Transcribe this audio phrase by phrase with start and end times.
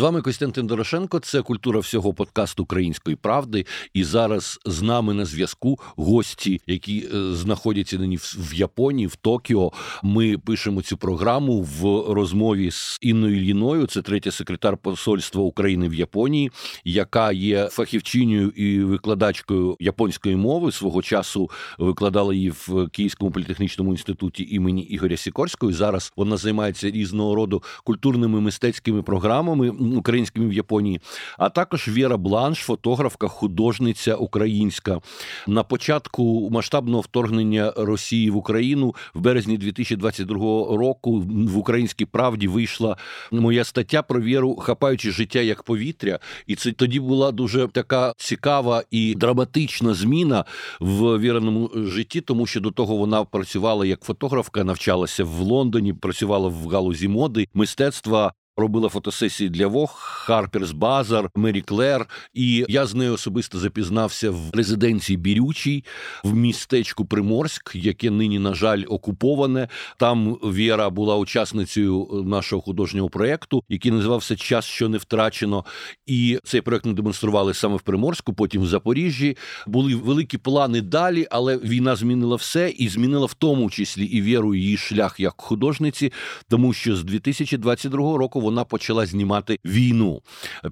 [0.00, 1.18] З вами Костянтин Дорошенко.
[1.18, 3.66] Це культура всього подкасту Української правди.
[3.94, 9.72] І зараз з нами на зв'язку гості, які е, знаходяться нині в Японії, в Токіо.
[10.02, 13.86] Ми пишемо цю програму в розмові з Інною Ліною.
[13.86, 16.50] Це третя секретар посольства України в Японії,
[16.84, 20.72] яка є фахівчиною і викладачкою японської мови.
[20.72, 25.72] Свого часу викладала її в Київському політехнічному інституті імені Ігоря Сікорського.
[25.72, 31.00] Зараз вона займається різного роду культурними мистецькими програмами українськими в Японії,
[31.38, 35.00] а також Віра Бланш, фотографка, художниця українська.
[35.46, 40.36] На початку масштабного вторгнення Росії в Україну в березні 2022
[40.76, 42.96] року в українській правді вийшла
[43.30, 48.82] моя стаття про віру, хапаючи життя як повітря, і це тоді була дуже така цікава
[48.90, 50.44] і драматична зміна
[50.80, 56.48] в віреному житті, тому що до того вона працювала як фотографка, навчалася в Лондоні, працювала
[56.48, 62.06] в галузі моди, мистецтва робила фотосесії для Вог, Харперс Базар, Мері Клер.
[62.34, 65.84] І я з нею особисто запізнався в резиденції Бірючій
[66.24, 69.68] в містечку Приморськ, яке нині, на жаль, окуповане.
[69.98, 75.64] Там Віра була учасницею нашого художнього проєкту, який називався Час, що не втрачено.
[76.06, 79.36] І цей проєкт ми демонстрували саме в Приморську, потім в Запоріжжі.
[79.66, 84.54] Були великі плани далі, але війна змінила все і змінила в тому числі і віру
[84.54, 86.12] її шлях як художниці,
[86.48, 90.22] тому що з 2022 року вона почала знімати війну.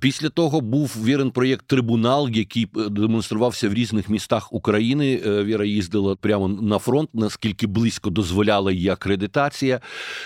[0.01, 5.23] Після того був Вірин проєкт Трибунал, який е, демонструвався в різних містах України.
[5.27, 9.81] Е, Віра їздила прямо на фронт, наскільки близько дозволяла її акредитація.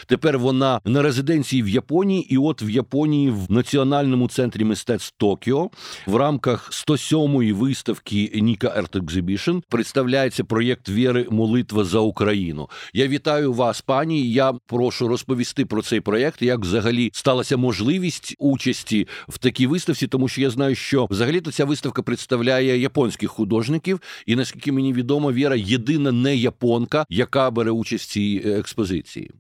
[0.06, 5.70] Тепер вона на резиденції в Японії, і от в Японії в національному центрі мистецтв Токіо
[6.06, 12.68] в рамках 107-ї виставки Nika Art Exhibition представляється проєкт Віри Молитва за Україну.
[12.94, 14.32] Я вітаю вас, пані.
[14.32, 20.06] Я прошу розповісти про цей проєкт, як взагалі стала сталася можливість участі в такій виставці,
[20.06, 25.32] тому що я знаю, що взагалі-то ця виставка представляє японських художників, і наскільки мені відомо,
[25.32, 29.30] Віра єдина не японка, яка бере участь в цій е, експозиції.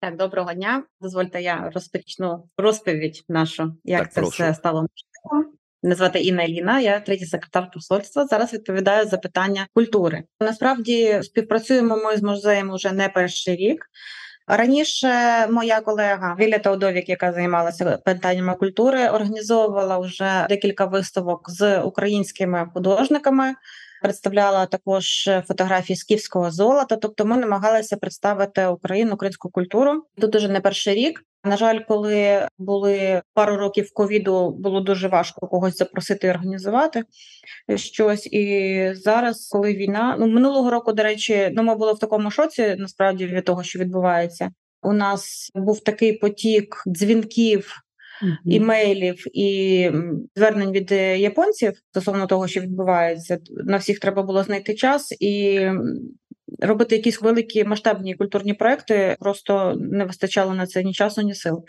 [0.00, 0.82] Так, доброго дня.
[1.00, 4.34] Дозвольте, я розпочну розповідь нашу, як так, це прошу.
[4.34, 5.52] все стало можливим.
[5.82, 8.26] Мене звати Інна Ліна, я третій секретар посольства.
[8.26, 10.24] Зараз відповідаю за питання культури.
[10.40, 13.86] Насправді співпрацюємо ми з музеєм уже не перший рік.
[14.48, 22.70] Раніше моя колега Віля Таудовік, яка займалася питаннями культури, організовувала вже декілька виставок з українськими
[22.74, 23.54] художниками.
[24.02, 26.96] Представляла також фотографії скіфського золота.
[26.96, 30.02] Тобто, ми намагалися представити Україну, українську культуру.
[30.20, 31.22] Тут уже не перший рік.
[31.44, 37.04] На жаль, коли були пару років ковіду, було дуже важко когось запросити і організувати
[37.76, 38.26] щось.
[38.26, 42.76] І зараз, коли війна, ну минулого року, до речі, ну ми були в такому шоці,
[42.78, 44.50] насправді від того, що відбувається.
[44.82, 47.85] У нас був такий потік дзвінків.
[48.44, 49.90] Імейлів і
[50.36, 50.90] звернень від
[51.20, 55.60] японців стосовно того, що відбувається, на всіх треба було знайти час і
[56.58, 61.64] робити якісь великі масштабні культурні проекти просто не вистачало на це ні часу, ні сил.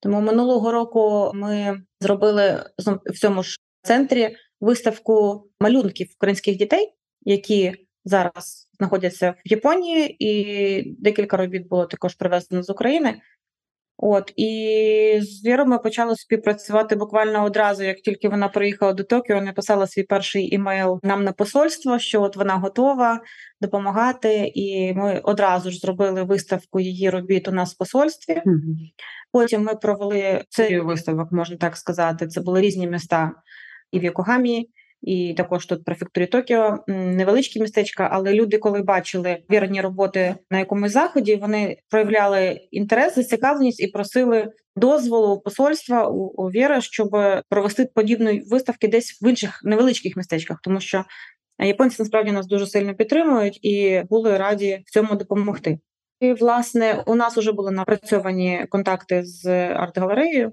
[0.00, 2.64] Тому минулого року ми зробили
[3.06, 6.92] в цьому ж центрі виставку малюнків українських дітей,
[7.22, 7.72] які
[8.04, 13.14] зараз знаходяться в Японії, і декілька робіт було також привезено з України.
[13.98, 19.40] От і з Вірою ми почали співпрацювати буквально одразу, як тільки вона приїхала до Токіо,
[19.40, 23.20] написала свій перший імейл нам на посольство, що от вона готова
[23.60, 28.34] допомагати, і ми одразу ж зробили виставку її робіт у нас в посольстві.
[28.34, 28.74] Mm-hmm.
[29.32, 32.26] Потім ми провели серію виставок, можна так сказати.
[32.26, 33.32] Це були різні міста
[33.92, 34.68] і в Йокогамі,
[35.02, 38.08] і також тут префектурі Токіо невеличкі містечка.
[38.12, 44.52] Але люди, коли бачили вірні роботи на якомусь заході, вони проявляли інтерес, зацікавленість і просили
[44.76, 47.10] дозволу посольства у, у Віра, щоб
[47.48, 51.04] провести подібні виставки десь в інших невеличких містечках, тому що
[51.58, 55.78] японці насправді нас дуже сильно підтримують і були раді в цьому допомогти.
[56.20, 60.52] І власне у нас вже були напрацьовані контакти з арт-галереєю.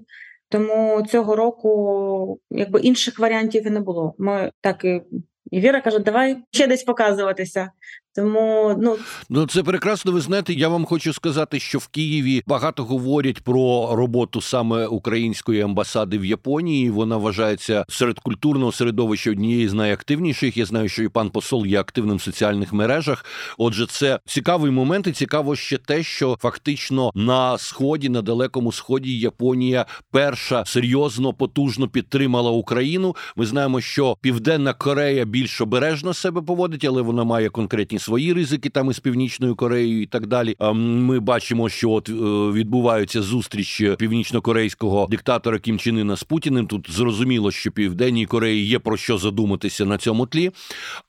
[0.54, 4.14] Тому цього року якби інших варіантів і не було.
[4.18, 5.02] Ми так і
[5.50, 7.70] і Віра каже, давай ще десь показуватися.
[8.16, 8.96] Тому ну
[9.28, 10.12] ну це прекрасно.
[10.12, 15.60] Ви знаєте, я вам хочу сказати, що в Києві багато говорять про роботу саме української
[15.60, 16.90] амбасади в Японії.
[16.90, 20.56] Вона вважається серед культурного середовища однієї з найактивніших.
[20.56, 23.24] Я знаю, що і пан посол є активним в соціальних мережах.
[23.58, 29.18] Отже, це цікавий момент, і цікаво ще те, що фактично на сході, на далекому сході,
[29.18, 33.16] Японія перша серйозно потужно підтримала Україну.
[33.36, 38.68] Ми знаємо, що Південна Корея більш обережно себе поводить, але вона має конкретні свої ризики
[38.68, 40.56] там із північною Кореєю і так далі.
[40.58, 42.12] А ми бачимо, що от е,
[42.52, 46.66] відбуваються зустріч північно-корейського диктатора Кім Чен Ына з Путіним.
[46.66, 50.50] Тут зрозуміло, що південній Кореї є про що задуматися на цьому тлі,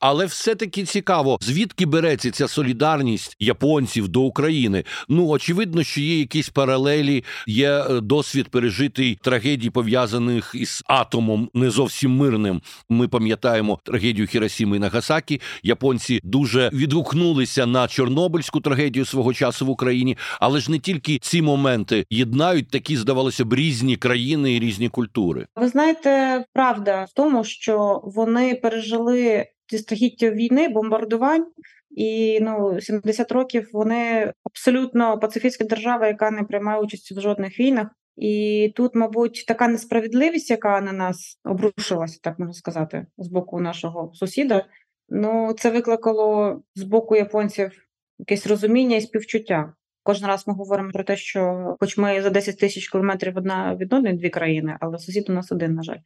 [0.00, 4.84] але все таки цікаво, звідки береться ця солідарність японців до України.
[5.08, 11.70] Ну очевидно, що є якісь паралелі, є е, досвід пережитий трагедій пов'язаних із атомом не
[11.70, 12.60] зовсім мирним.
[12.88, 15.40] Ми пам'ятаємо трагедію Хіросіми і Нагасакі.
[15.62, 21.42] Японці дуже відгукнулися на Чорнобильську трагедію свого часу в Україні, але ж не тільки ці
[21.42, 25.46] моменти єднають такі, здавалося б, різні країни і різні культури.
[25.56, 31.46] Ви знаєте, правда в тому, що вони пережили ці стагіття війни, бомбардувань.
[31.90, 37.88] І ну 70 років вони абсолютно пацифістська держава, яка не приймає участь в жодних війнах.
[38.16, 44.10] І тут, мабуть, така несправедливість, яка на нас обрушилася, так можна сказати, з боку нашого
[44.14, 44.64] сусіда.
[45.08, 47.70] Ну, це викликало з боку японців
[48.18, 49.74] якесь розуміння і співчуття.
[50.02, 53.92] Кожен раз ми говоримо про те, що, хоч ми за 10 тисяч кілометрів одна від
[53.92, 55.98] одної дві країни, але сусід у нас один, на жаль.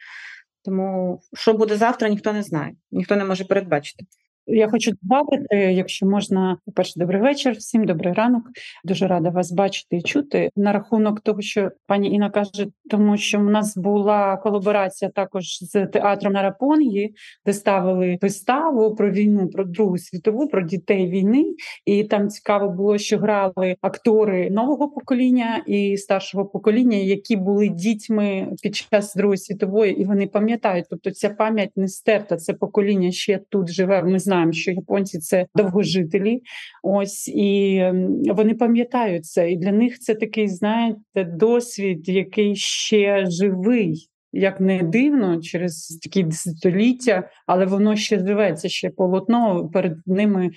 [0.64, 4.04] Тому що буде завтра, ніхто не знає, ніхто не може передбачити.
[4.52, 8.42] Я хочу додати, якщо можна, по перше, добрий вечір, всім добрий ранок.
[8.84, 13.38] Дуже рада вас бачити і чути на рахунок того, що пані Інна каже, тому що
[13.38, 17.10] в нас була колаборація також з театром на Рапонгі,
[17.46, 21.44] де ставили виставу про війну, про Другу світову, про дітей війни.
[21.84, 28.48] І там цікаво було, що грали актори нового покоління і старшого покоління, які були дітьми
[28.62, 30.86] під час Другої світової, і вони пам'ятають.
[30.90, 34.02] Тобто, ця пам'ять не стерта, це покоління ще тут живе.
[34.02, 36.42] Ми знаємо, що японці це довгожителі.
[36.82, 39.50] Ось і ем, вони пам'ятають це.
[39.50, 44.06] І для них це такий, знаєте, досвід, який ще живий.
[44.32, 50.50] Як не дивно, через такі десятиліття, але воно ще живе, це ще полотно перед ними.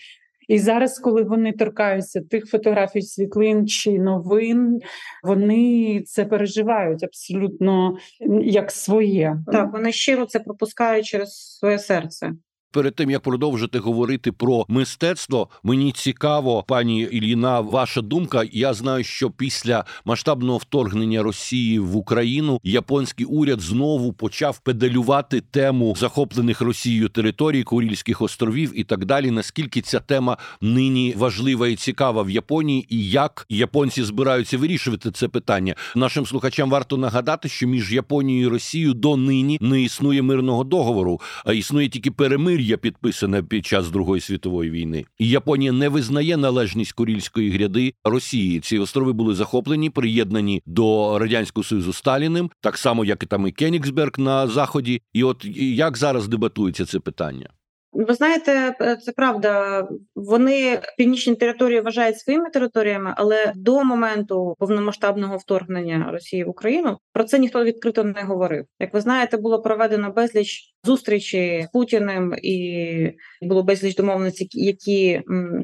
[0.48, 4.80] І зараз, коли вони торкаються тих фотографій, світлин чи новин,
[5.24, 7.98] вони це переживають абсолютно
[8.42, 9.38] як своє.
[9.52, 12.32] Так, вони щиро це пропускають через своє серце
[12.74, 18.44] перед тим як продовжити говорити про мистецтво, мені цікаво, пані Ільїна, ваша думка.
[18.52, 25.96] Я знаю, що після масштабного вторгнення Росії в Україну японський уряд знову почав педалювати тему
[25.98, 29.32] захоплених Росією територій Курільських островів і так далі.
[29.32, 35.28] Наскільки ця тема нині важлива і цікава в Японії, і як японці збираються вирішувати це
[35.28, 35.76] питання?
[35.96, 41.22] Нашим слухачам варто нагадати, що між Японією і Росією до нині не існує мирного договору,
[41.46, 46.38] а існує тільки перемир'я перемир'я підписане під час Другої світової війни, і Японія не визнає
[46.38, 48.60] належність Курільської гряди Росії.
[48.60, 53.52] Ці острови були захоплені, приєднані до радянського союзу Сталіним, так само як і там і
[53.52, 55.02] Кенігсберг на заході.
[55.14, 57.50] І от як зараз дебатується це питання?
[57.94, 59.88] Ви знаєте, е, це правда.
[60.16, 67.24] Вони північні території вважають своїми територіями, але до моменту повномасштабного вторгнення Росії в Україну про
[67.24, 68.66] це ніхто відкрито не говорив.
[68.80, 73.12] Як ви знаєте, було проведено безліч зустрічі з Путіним, і
[73.42, 75.22] було безліч домовленостей, які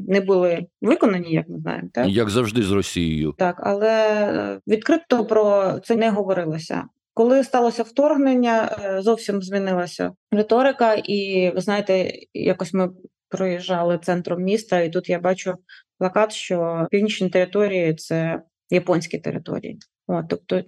[0.08, 5.25] не були виконані, як ми знаємо, так як завжди з Росією, так але е, відкрито
[5.25, 6.84] про це не говорилося.
[7.19, 12.89] Коли сталося вторгнення, е, зовсім змінилася риторика, і ви знаєте, якось ми
[13.30, 15.54] проїжджали центром міста, і тут я бачу
[15.98, 19.77] плакат, що північні території це японські території.
[20.07, 20.62] От, тобто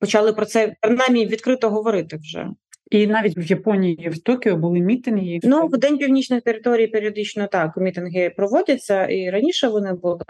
[0.00, 2.46] почали про це принаймні відкрито говорити вже.
[2.90, 5.38] І навіть в Японії в Токіо були мітинги.
[5.42, 10.24] Ну в день північної території періодично так мітинги проводяться, і раніше вони були.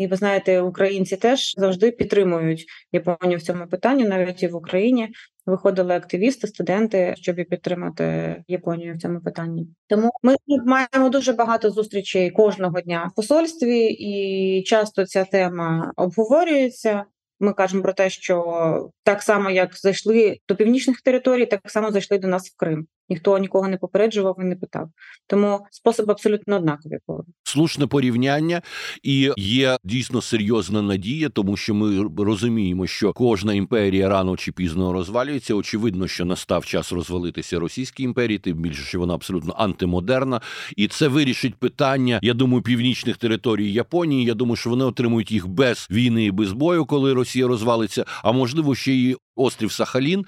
[0.00, 5.08] І ви знаєте, українці теж завжди підтримують Японію в цьому питанні, навіть і в Україні
[5.46, 9.68] виходили активісти, студенти, щоб підтримати Японію в цьому питанні.
[9.88, 17.04] Тому ми маємо дуже багато зустрічей кожного дня в посольстві, і часто ця тема обговорюється.
[17.40, 22.18] Ми кажемо про те, що так само як зайшли до північних територій, так само зайшли
[22.18, 22.86] до нас в Крим.
[23.10, 24.88] Ніхто нікого не попереджував і не питав.
[25.26, 26.98] Тому спосіб абсолютно однакові.
[27.42, 28.62] Слушне порівняння,
[29.02, 34.92] і є дійсно серйозна надія, тому що ми розуміємо, що кожна імперія рано чи пізно
[34.92, 35.54] розвалюється.
[35.54, 40.40] Очевидно, що настав час розвалитися російській імперії, тим більше що вона абсолютно антимодерна,
[40.76, 42.20] і це вирішить питання.
[42.22, 44.24] Я думаю, північних територій Японії.
[44.24, 48.04] Я думаю, що вони отримують їх без війни і без бою, коли Росія розвалиться.
[48.22, 50.24] А можливо, ще й острів Сахалін.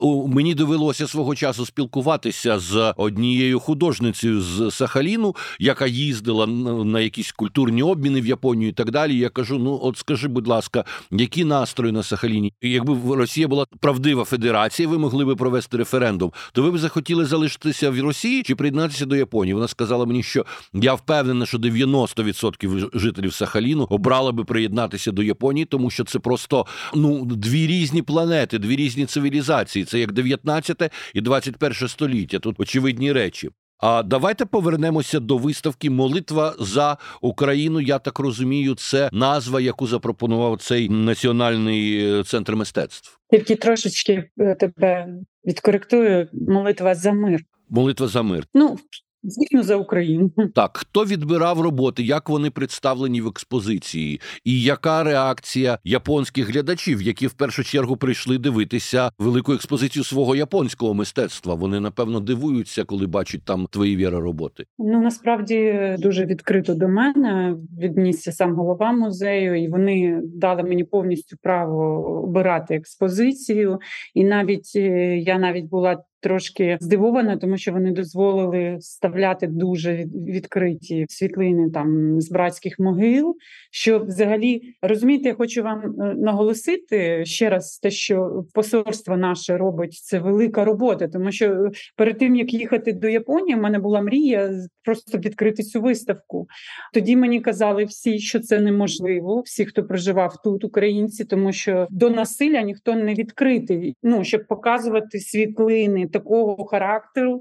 [0.00, 7.82] Мені довелося свого часу спілкуватися з однією художницею з Сахаліну, яка їздила на якісь культурні
[7.82, 9.16] обміни в Японію і так далі.
[9.18, 12.52] Я кажу: ну от скажи, будь ласка, які настрої на Сахаліні?
[12.62, 17.90] Якби Росія була правдива федерація, ви могли би провести референдум, то ви б захотіли залишитися
[17.90, 19.54] в Росії чи приєднатися до Японії?
[19.54, 25.64] Вона сказала мені, що я впевнена, що 90% жителів Сахаліну обрали би приєднатися до Японії,
[25.64, 29.87] тому що це просто ну дві різні планети, дві різні цивілізації.
[29.88, 32.38] Це як 19 і 21 століття.
[32.38, 33.50] Тут очевидні речі.
[33.80, 37.80] А давайте повернемося до виставки Молитва за Україну.
[37.80, 43.18] Я так розумію, це назва, яку запропонував цей національний е, центр мистецтв.
[43.30, 45.08] Тільки трошечки е, тебе
[45.46, 46.28] відкоректую.
[46.32, 47.40] Молитва за мир.
[47.68, 48.44] Молитва за мир.
[48.54, 48.78] Ну
[49.22, 50.30] Звісно, за Україну.
[50.54, 57.26] Так, хто відбирав роботи, як вони представлені в експозиції, і яка реакція японських глядачів, які
[57.26, 61.54] в першу чергу прийшли дивитися велику експозицію свого японського мистецтва?
[61.54, 64.64] Вони напевно дивуються, коли бачать там твої віра роботи.
[64.78, 71.36] Ну насправді дуже відкрито до мене віднісся сам голова музею, і вони дали мені повністю
[71.42, 73.78] право обирати експозицію.
[74.14, 81.06] І навіть е, я навіть була трошки здивована, тому що вони дозволили вставляти дуже відкриті
[81.08, 83.36] світлини там з братських могил.
[83.70, 89.92] Що взагалі розумієте, я хочу вам е, наголосити ще раз, те, що посольство наше робить,
[89.92, 94.00] це велика робота, тому що е, перед тим як їхати до Японії, в мене була
[94.00, 94.50] мрія
[94.84, 96.46] просто відкрити цю виставку.
[96.94, 99.40] Тоді мені казали всі, що це неможливо.
[99.40, 103.96] Всі, хто проживав тут, українці, тому що до насилля ніхто не відкритий.
[104.02, 107.40] Ну щоб показувати світлини такого характеру,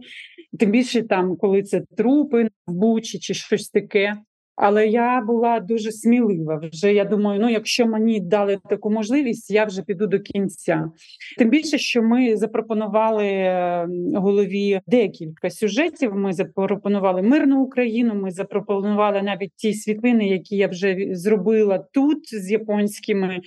[0.59, 4.17] тим більше там, коли це трупи в бучі чи щось таке.
[4.57, 6.61] Але я була дуже смілива.
[6.73, 10.91] Вже я думаю, ну якщо мені дали таку можливість, я вже піду до кінця.
[11.37, 16.15] Тим більше, що ми запропонували ем, голові декілька сюжетів.
[16.15, 18.15] Ми запропонували мирну Україну.
[18.15, 23.41] Ми запропонували навіть ті світлини, які я вже зробила тут з японськими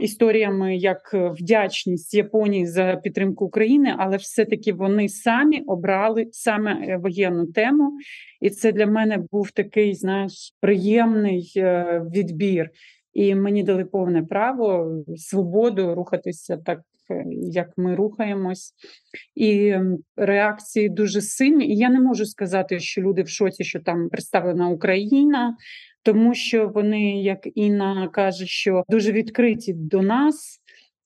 [0.00, 7.46] історіями як вдячність Японії за підтримку України, але все-таки вони самі обрали саме е, воєнну
[7.46, 7.92] тему,
[8.44, 12.70] і це для мене був такий, знаєш, приємний е, відбір.
[13.12, 18.72] І мені дали повне право, свободу рухатися так, е, як ми рухаємось,
[19.34, 19.74] і
[20.16, 21.68] реакції дуже сильні.
[21.68, 25.56] І я не можу сказати, що люди в шоці, що там представлена Україна
[26.04, 30.60] тому що вони, як Інна каже, що дуже відкриті до нас.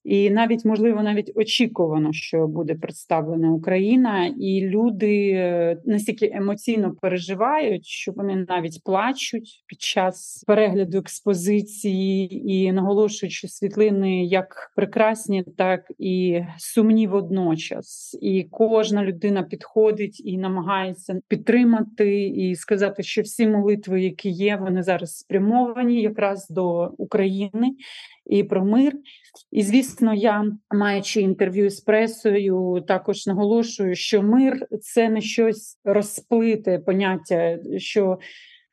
[0.09, 7.87] І навіть можливо навіть очікувано, що буде представлена Україна, і люди е, настільки емоційно переживають,
[7.87, 15.93] що вони навіть плачуть під час перегляду експозиції і наголошують, що світлини як прекрасні, так
[15.99, 18.19] і сумні водночас.
[18.23, 24.83] І кожна людина підходить і намагається підтримати і сказати, що всі молитви, які є, вони
[24.83, 27.75] зараз спрямовані якраз до України
[28.29, 28.93] і про мир.
[29.51, 30.45] І звісно, я
[30.75, 38.19] маючи інтерв'ю з пресою, також наголошую, що мир це не щось розплите поняття, що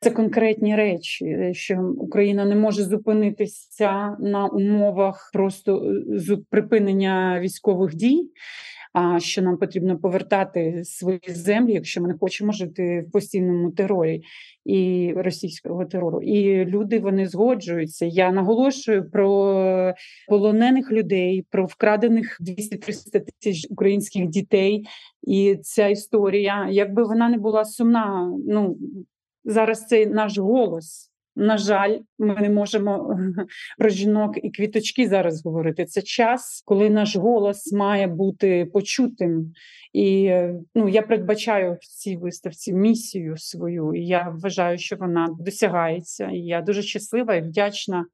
[0.00, 5.92] це конкретні речі, що Україна не може зупинитися на умовах просто
[6.30, 8.30] е, припинення військових дій.
[9.18, 14.22] Що нам потрібно повертати свої землі, якщо ми не хочемо жити в постійному терорі
[14.64, 18.06] і російського терору, і люди вони згоджуються.
[18.06, 19.94] Я наголошую про
[20.28, 24.86] полонених людей, про вкрадених 200-300 тисяч українських дітей.
[25.22, 28.78] І ця історія, якби вона не була сумна, ну
[29.44, 31.10] зараз це наш голос.
[31.38, 33.18] На жаль, ми не можемо
[33.78, 35.84] про жінок і квіточки зараз говорити.
[35.84, 39.52] Це час, коли наш голос має бути почутим.
[39.92, 40.32] І
[40.74, 43.94] ну я передбачаю в цій виставці місію свою.
[43.94, 46.30] і Я вважаю, що вона досягається.
[46.30, 48.06] І Я дуже щаслива і вдячна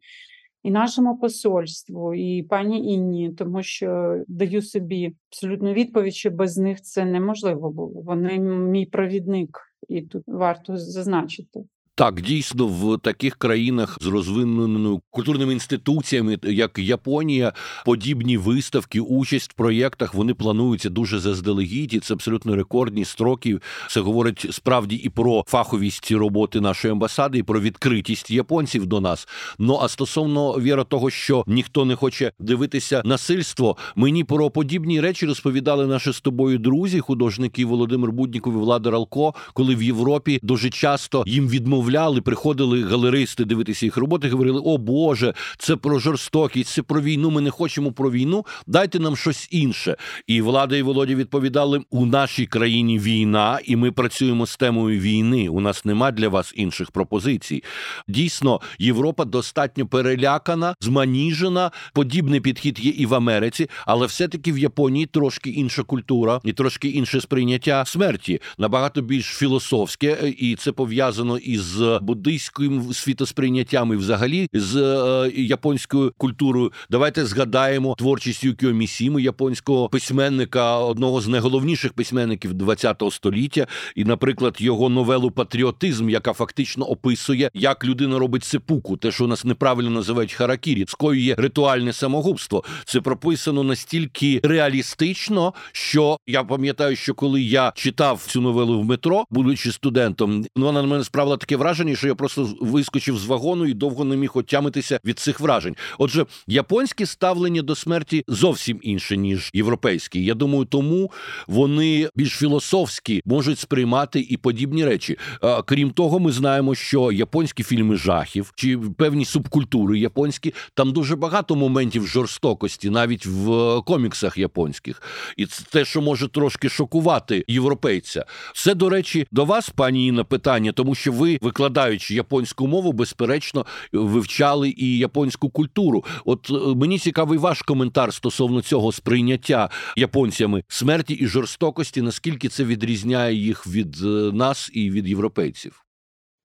[0.62, 6.80] і нашому посольству, і пані Інні, тому що даю собі абсолютну відповідь, що без них
[6.80, 8.02] це неможливо було.
[8.02, 11.60] Вони мій провідник, і тут варто зазначити.
[11.94, 17.52] Так, дійсно, в таких країнах з розвиненими культурними інституціями, як Японія,
[17.84, 21.94] подібні виставки, участь в проєктах вони плануються дуже заздалегідь.
[21.94, 23.58] і Це абсолютно рекордні строки.
[23.88, 29.28] Це говорить справді і про фаховість роботи нашої амбасади, і про відкритість японців до нас.
[29.58, 35.26] Ну а стосовно віра того, що ніхто не хоче дивитися насильство, мені про подібні речі
[35.26, 40.70] розповідали наші з тобою друзі, художники Володимир Будніков і Влада Ралко, коли в Європі дуже
[40.70, 46.70] часто їм відмовляють замовляли, приходили галеристи дивитися їх роботи, говорили: О Боже, це про жорстокість,
[46.70, 47.30] це про війну.
[47.30, 48.46] Ми не хочемо про війну.
[48.66, 49.96] Дайте нам щось інше.
[50.26, 55.48] І влада і Володя відповідали: у нашій країні війна, і ми працюємо з темою війни.
[55.48, 57.62] У нас нема для вас інших пропозицій.
[58.08, 61.70] Дійсно, Європа достатньо перелякана, зманіжена.
[61.92, 66.88] Подібний підхід є і в Америці, але все-таки в Японії трошки інша культура і трошки
[66.88, 71.71] інше сприйняття смерті, набагато більш філософське, і це пов'язано із
[72.02, 76.72] буддийським світосприйняттям і взагалі з е, японською культурою.
[76.90, 84.56] Давайте згадаємо творчість Юкіо Місіми, японського письменника, одного з найголовніших письменників ХХ століття, і, наприклад,
[84.58, 89.90] його новелу Патріотизм, яка фактично описує, як людина робить сепуку, те, що у нас неправильно
[89.90, 92.64] називають харакірі, скоює ритуальне самогубство.
[92.84, 99.24] Це прописано настільки реалістично, що я пам'ятаю, що коли я читав цю новелу в метро,
[99.30, 103.74] будучи студентом, вона на мене справила таке враження, що я просто вискочив з вагону і
[103.74, 105.76] довго не міг отямитися від цих вражень.
[105.98, 110.18] Отже, японське ставлення до смерті зовсім інше ніж європейське.
[110.18, 111.10] Я думаю, тому
[111.46, 115.18] вони більш філософські можуть сприймати і подібні речі.
[115.64, 121.56] Крім того, ми знаємо, що японські фільми жахів чи певні субкультури японські там дуже багато
[121.56, 125.02] моментів жорстокості, навіть в коміксах японських,
[125.36, 128.24] і це те, що може трошки шокувати європейця.
[128.54, 133.66] Це, до речі, до вас, пані Інна, питання, тому що ви, викладаючи японську мову, безперечно,
[133.92, 136.04] вивчали і японську культуру.
[136.24, 142.64] От е, мені цікавий ваш коментар стосовно цього сприйняття японцями смерті і жорстокості, наскільки це
[142.64, 145.84] відрізняє їх від е, нас і від європейців.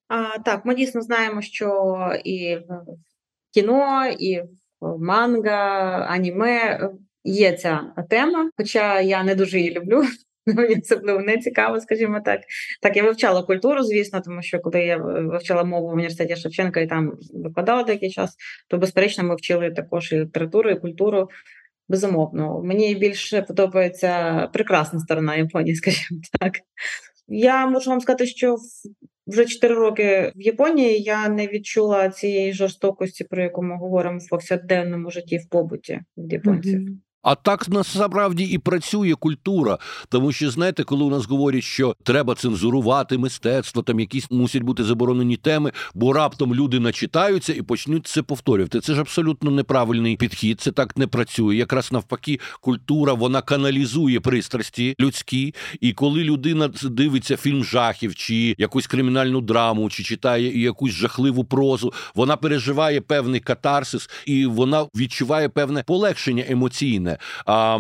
[0.08, 2.86] А, Так, ми дійсно знаємо, що і в
[3.54, 4.42] кіно, і
[4.82, 5.60] в манга,
[6.10, 6.90] аніме
[7.24, 10.04] є ця тема, хоча я не дуже її люблю.
[10.48, 12.42] Мені це було не цікаво, скажімо так.
[12.82, 16.88] Так, я вивчала культуру, звісно, тому що коли я вивчала мову в університеті Шевченка і
[16.88, 18.36] там викладала деякий час,
[18.68, 21.30] то безперечно ми вчили також і літературу, і культуру.
[21.90, 26.54] Безумовно, мені більше подобається прекрасна сторона Японії, скажімо так.
[27.28, 28.58] Я можу вам сказати, що
[29.28, 34.30] вже 4 роки в Японії я не відчула цієї жорстокості, про яку ми говоримо в
[34.30, 36.80] повсякденному житті в побуті від японців.
[36.80, 37.07] Mm-hmm.
[37.28, 39.78] А так насправді і працює культура,
[40.10, 44.84] тому що знаєте, коли у нас говорять, що треба цензурувати мистецтво, там якісь мусять бути
[44.84, 48.80] заборонені теми, бо раптом люди начитаються і почнуть це повторювати.
[48.80, 50.62] Це ж абсолютно неправильний підхід.
[50.62, 51.56] Це так не працює.
[51.56, 58.88] Якраз навпаки, культура вона каналізує пристрасті людські, і коли людина дивиться фільм жахів, чи якусь
[58.88, 65.84] кримінальну драму, чи читає якусь жахливу прозу, вона переживає певний катарсис, і вона відчуває певне
[65.88, 67.17] полегшення емоційне.
[67.46, 67.80] А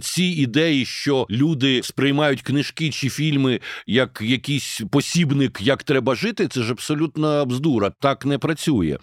[0.00, 6.62] ці ідеї, що люди сприймають книжки чи фільми як якийсь посібник, як треба жити, це
[6.62, 7.92] ж абсолютна бздура.
[8.00, 8.98] Так не працює.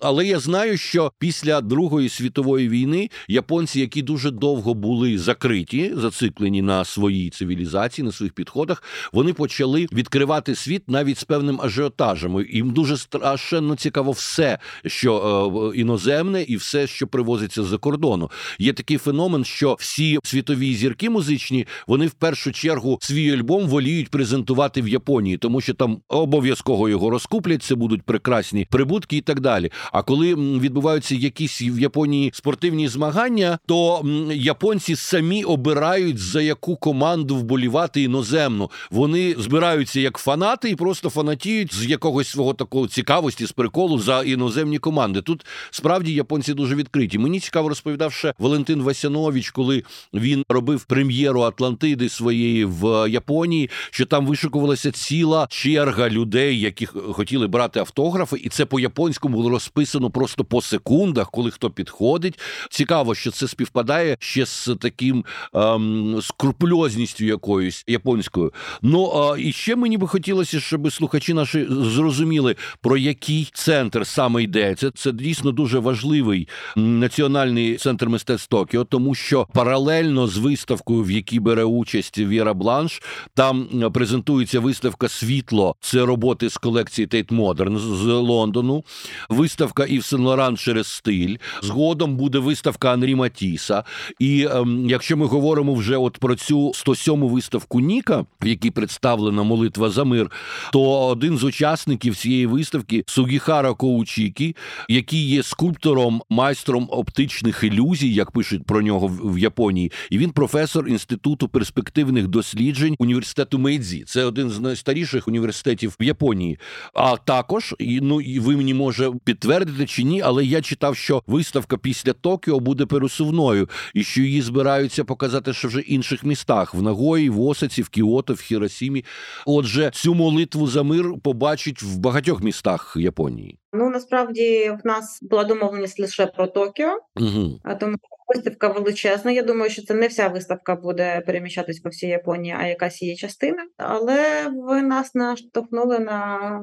[0.00, 6.62] Але я знаю, що після Другої світової війни японці, які дуже довго були закриті, зациклені
[6.62, 12.46] на своїй цивілізації, на своїх підходах, вони почали відкривати світ навіть з певним ажіотажем.
[12.50, 18.30] Їм дуже страшенно цікаво все, що е, іноземне, і все, що привозиться з-за кордону
[18.66, 24.08] є такий феномен, що всі світові зірки музичні вони в першу чергу свій альбом воліють
[24.08, 27.62] презентувати в Японії, тому що там обов'язково його розкуплять.
[27.62, 29.70] Це будуть прекрасні прибутки і так далі.
[29.92, 34.02] А коли відбуваються якісь в Японії спортивні змагання, то
[34.32, 38.70] японці самі обирають за яку команду вболівати іноземну.
[38.90, 44.22] Вони збираються як фанати і просто фанатіють з якогось свого такого цікавості з приколу за
[44.22, 45.22] іноземні команди.
[45.22, 47.18] Тут справді японці дуже відкриті.
[47.18, 49.82] Мені цікаво розповідав ще Валентин Васянович, коли
[50.14, 57.46] він робив прем'єру Атлантиди своєї в Японії, що там вишикувалася ціла черга людей, які хотіли
[57.46, 62.38] брати автографи, і це по японському було розписано просто по секундах, коли хто підходить.
[62.70, 68.52] Цікаво, що це співпадає ще з таким ем, скрупульозністю якоюсь японською.
[68.82, 74.42] Ну а і ще мені би хотілося, щоб слухачі наші зрозуміли, про який центр саме
[74.42, 74.90] йдеться.
[74.90, 81.10] Це Це дійсно дуже важливий національний центр мистецтв Токіо, тому що паралельно з виставкою, в
[81.10, 83.02] якій бере участь Віра Бланш,
[83.34, 85.74] там презентується виставка Світло.
[85.80, 88.84] Це роботи з колекції Тейт Модерн з Лондону.
[89.28, 91.36] Виставка Ів Сен Лоран через стиль.
[91.62, 93.84] Згодом буде виставка Анрі Матіса.
[94.18, 99.42] І ем, якщо ми говоримо вже от про цю 107-му виставку Ніка, в якій представлена
[99.42, 100.30] молитва за мир,
[100.72, 104.56] то один з учасників цієї виставки Сугіхара Коучікі,
[104.88, 110.88] який є скульптором, майстром оптичних ілюзій, як пишуть про нього в Японії, і він професор
[110.88, 114.04] інституту перспективних досліджень університету Мейдзі.
[114.06, 116.58] Це один з найстаріших університетів в Японії.
[116.94, 121.76] А також ну і ви мені може підтвердити чи ні, але я читав, що виставка
[121.76, 127.30] після Токіо буде пересувною, і що її збираються показати ще вже інших містах в Нагої,
[127.30, 129.04] в Осаці, в Кіото, в Хіросімі.
[129.46, 133.58] Отже, цю молитву за мир побачить в багатьох містах Японії.
[133.76, 137.60] Ну насправді в нас була домовленість лише про Токіо, угу.
[137.64, 137.96] а тому
[138.34, 139.30] виставка величезна.
[139.30, 143.16] Я думаю, що це не вся виставка буде переміщатись по всій Японії, а якась її
[143.16, 143.66] частина.
[143.76, 146.60] Але ви нас наштовхнули на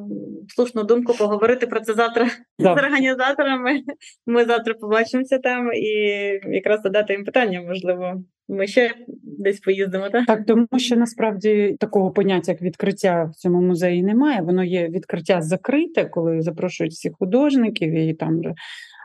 [0.55, 2.75] слушну думку поговорити про це завтра да.
[2.75, 3.81] з організаторами.
[4.25, 5.89] Ми завтра побачимося там і
[6.45, 8.23] якраз задати їм питання, можливо.
[8.47, 10.25] Ми ще десь поїздимо, так?
[10.25, 14.41] Так, тому що насправді такого поняття, як відкриття в цьому музеї, немає.
[14.41, 18.41] Воно є відкриття закрите, коли запрошують всіх художників і там.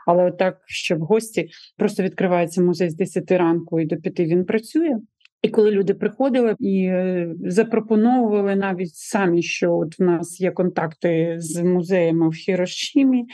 [0.07, 4.95] Але так, щоб гості просто відкривається музей з 10 ранку і до 5 він працює.
[5.41, 11.35] І коли люди приходили і е, запропонували навіть самі, що от в нас є контакти
[11.39, 13.25] з музеями в Хірошімі,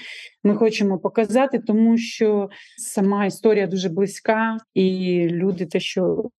[0.44, 6.30] ми хочемо показати, тому що сама історія дуже близька, і люди те, що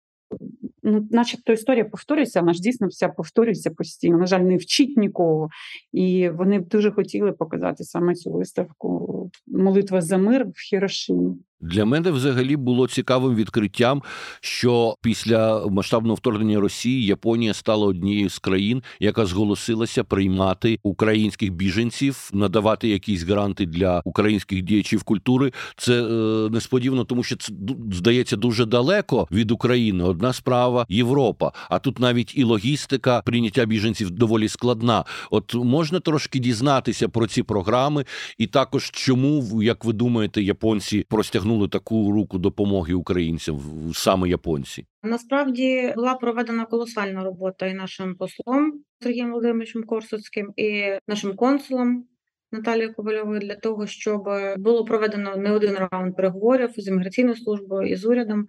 [0.83, 4.18] ну, начебто історія повторюється, вона ж дійсно вся повторюється постійно.
[4.18, 5.48] На жаль, не вчить нікого.
[5.92, 11.35] І вони б дуже хотіли показати саме цю виставку Молитва за мир в Хірошимі.
[11.66, 14.02] Для мене взагалі було цікавим відкриттям,
[14.40, 22.31] що після масштабного вторгнення Росії Японія стала однією з країн, яка зголосилася приймати українських біженців,
[22.33, 25.52] надавати якісь гранти для українських діячів культури.
[25.76, 27.52] Це е, несподівано, тому що це
[27.92, 30.05] здається дуже далеко від України.
[30.05, 31.52] Одна справа Європа.
[31.70, 35.05] А тут навіть і логістика прийняття біженців доволі складна.
[35.31, 38.05] От можна трошки дізнатися про ці програми,
[38.38, 43.60] і також чому, як ви думаєте, японці простягнули простягнули таку руку допомоги українцям
[43.94, 44.86] саме японці?
[45.02, 52.04] Насправді була проведена колосальна робота і нашим послом Сергієм Володимировичем Корсуцьким, і нашим консулом.
[52.52, 57.96] Наталією Ковальовою для того, щоб було проведено не один раунд переговорів з імміграційною службою і
[57.96, 58.46] з урядом,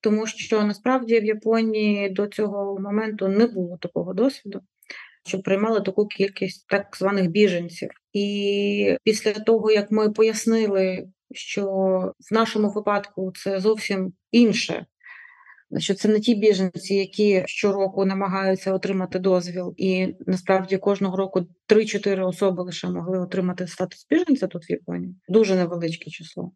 [0.00, 4.60] тому що насправді в Японії до цього моменту не було такого досвіду,
[5.26, 7.90] щоб приймали таку кількість так званих біженців.
[8.12, 11.06] І після того як ми пояснили
[11.36, 11.66] що
[12.30, 14.86] в нашому випадку це зовсім інше.
[15.78, 22.26] Що це не ті біженці, які щороку намагаються отримати дозвіл, і насправді кожного року 3-4
[22.26, 25.14] особи лише могли отримати статус біженця тут в Японії.
[25.28, 26.52] Дуже невеличке число.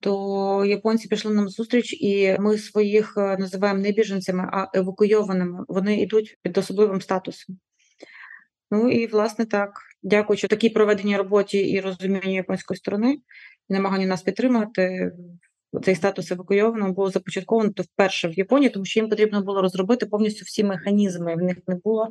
[0.00, 5.64] То японці пішли нам зустріч, і ми своїх е, називаємо не біженцями, а евакуйованими.
[5.68, 7.58] Вони йдуть під особливим статусом.
[8.72, 9.70] Ну і власне так,
[10.02, 13.18] дякуючи такій проведеній роботі і розумінню японської сторони,
[13.68, 15.12] намагання нас підтримати.
[15.84, 20.06] Цей статус евакуйованого було започатковано то вперше в Японії, тому що їм потрібно було розробити
[20.06, 21.34] повністю всі механізми.
[21.34, 22.08] В них не було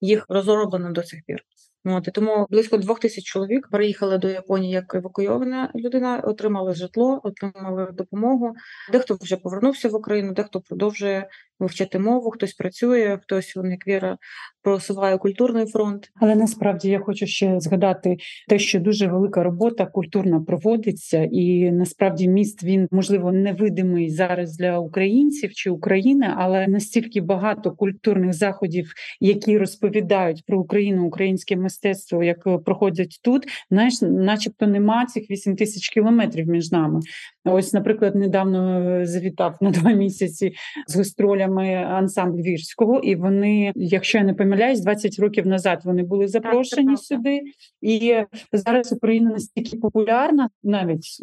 [0.00, 1.44] їх розроблено до цих пір.
[1.84, 7.88] От тому близько двох тисяч чоловік приїхали до Японії як евакуйована людина, отримали житло, отримали
[7.92, 8.52] допомогу.
[8.92, 11.28] Дехто вже повернувся в Україну, дехто продовжує
[11.62, 14.18] вивчати мову, хтось працює, хтось як віра
[14.62, 16.10] просуває культурний фронт.
[16.14, 18.16] Але насправді я хочу ще згадати
[18.48, 24.78] те, що дуже велика робота культурна проводиться, і насправді міст він можливо невидимий зараз для
[24.78, 32.64] українців чи України, але настільки багато культурних заходів, які розповідають про Україну, українське мистецтво, як
[32.64, 37.00] проходять тут, знаєш, начебто нема цих 8 тисяч кілометрів між нами.
[37.44, 40.52] Ось, наприклад, недавно завітав на два місяці
[40.86, 46.28] з гастролями ансамбль вірського, і вони, якщо я не помиляюсь, 20 років назад вони були
[46.28, 47.40] запрошені так, сюди.
[47.80, 48.14] І
[48.52, 51.18] зараз Україна настільки популярна, навіть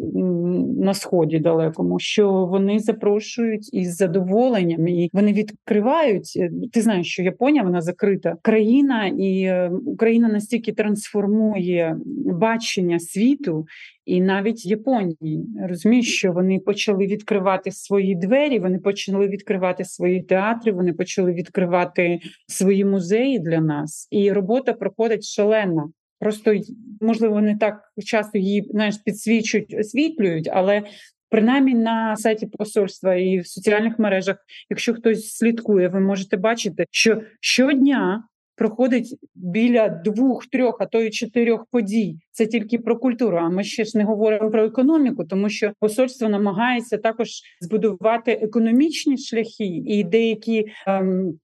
[0.78, 6.38] на сході далекому, що вони запрошують із задоволенням і вони відкривають.
[6.72, 13.66] Ти знаєш, що Японія вона закрита країна, і е, Україна настільки трансформує бачення світу.
[14.06, 20.72] І навіть Японії розумієш, що вони почали відкривати свої двері, вони почали відкривати свої театри,
[20.72, 25.88] вони почали відкривати свої музеї для нас, і робота проходить шалена.
[26.20, 26.54] Просто
[27.00, 30.82] можливо не так часто її знаєш, підсвічують, освітлюють, але
[31.30, 34.36] принаймні на сайті посольства і в соціальних мережах,
[34.70, 38.24] якщо хтось слідкує, ви можете бачити, що щодня
[38.60, 42.18] проходить біля двох, трьох, а то й чотирьох подій.
[42.32, 43.36] Це тільки про культуру.
[43.36, 47.28] А ми ще ж не говоримо про економіку, тому що посольство намагається також
[47.60, 50.66] збудувати економічні шляхи і деякі.
[50.86, 51.38] Ем,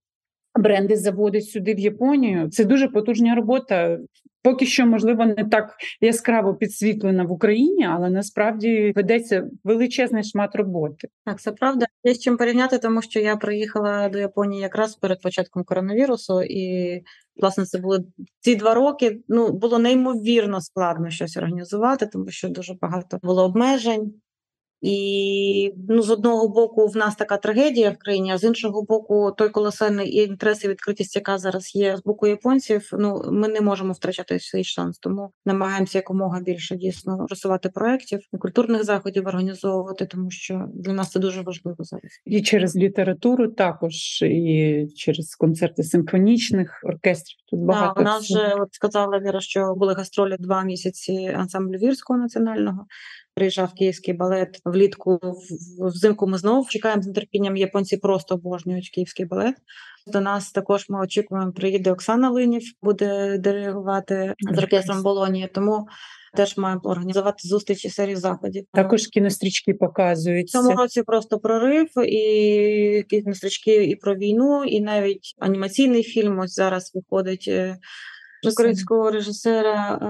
[0.59, 2.51] Бренди заводить сюди в Японію.
[2.51, 3.99] Це дуже потужна робота.
[4.47, 11.09] Поки що, можливо, не так яскраво підсвітлена в Україні, але насправді ведеться величезний шмат роботи.
[11.25, 11.87] Так, це правда.
[12.05, 17.03] Є з чим порівняти, тому що я приїхала до Японії якраз перед початком коронавірусу, і
[17.37, 18.05] власне це були
[18.41, 19.21] ці два роки.
[19.29, 24.13] Ну було неймовірно складно щось організувати, тому що дуже багато було обмежень.
[24.81, 29.33] І ну, з одного боку, в нас така трагедія в країні, а з іншого боку,
[29.39, 32.89] той колосальний інтерес і відкритість, яка зараз є з боку японців.
[32.93, 38.37] Ну ми не можемо втрачати свій шанс, тому намагаємося якомога більше дійсно просувати проєктів і
[38.37, 42.21] культурних заходів організовувати, тому що для нас це дуже важливо зараз.
[42.25, 47.39] І через літературу також, і через концерти симфонічних оркестрів.
[47.51, 52.19] Тут багато да, нас вже от сказала Віра, що були гастролі два місяці ансамблю вірського
[52.19, 52.87] національного
[53.37, 55.21] приїжджав київський балет влітку.
[55.79, 57.57] Взимку ми знову чекаємо з нетерпінням.
[57.57, 59.55] Японці просто обожнюють київський балет.
[60.07, 61.53] До нас також ми очікуємо.
[61.53, 65.51] Приїде Оксана Линів, буде диригувати з оркестром Болонії.
[65.55, 65.87] Тому
[66.37, 68.65] теж маємо організувати зустрічі серії заходів.
[68.73, 71.03] Також кінострічки показують цьому році.
[71.03, 77.77] Просто прорив і кінострічки і про війну, і навіть анімаційний фільм ось зараз виходить е,
[78.53, 80.01] українського режисера.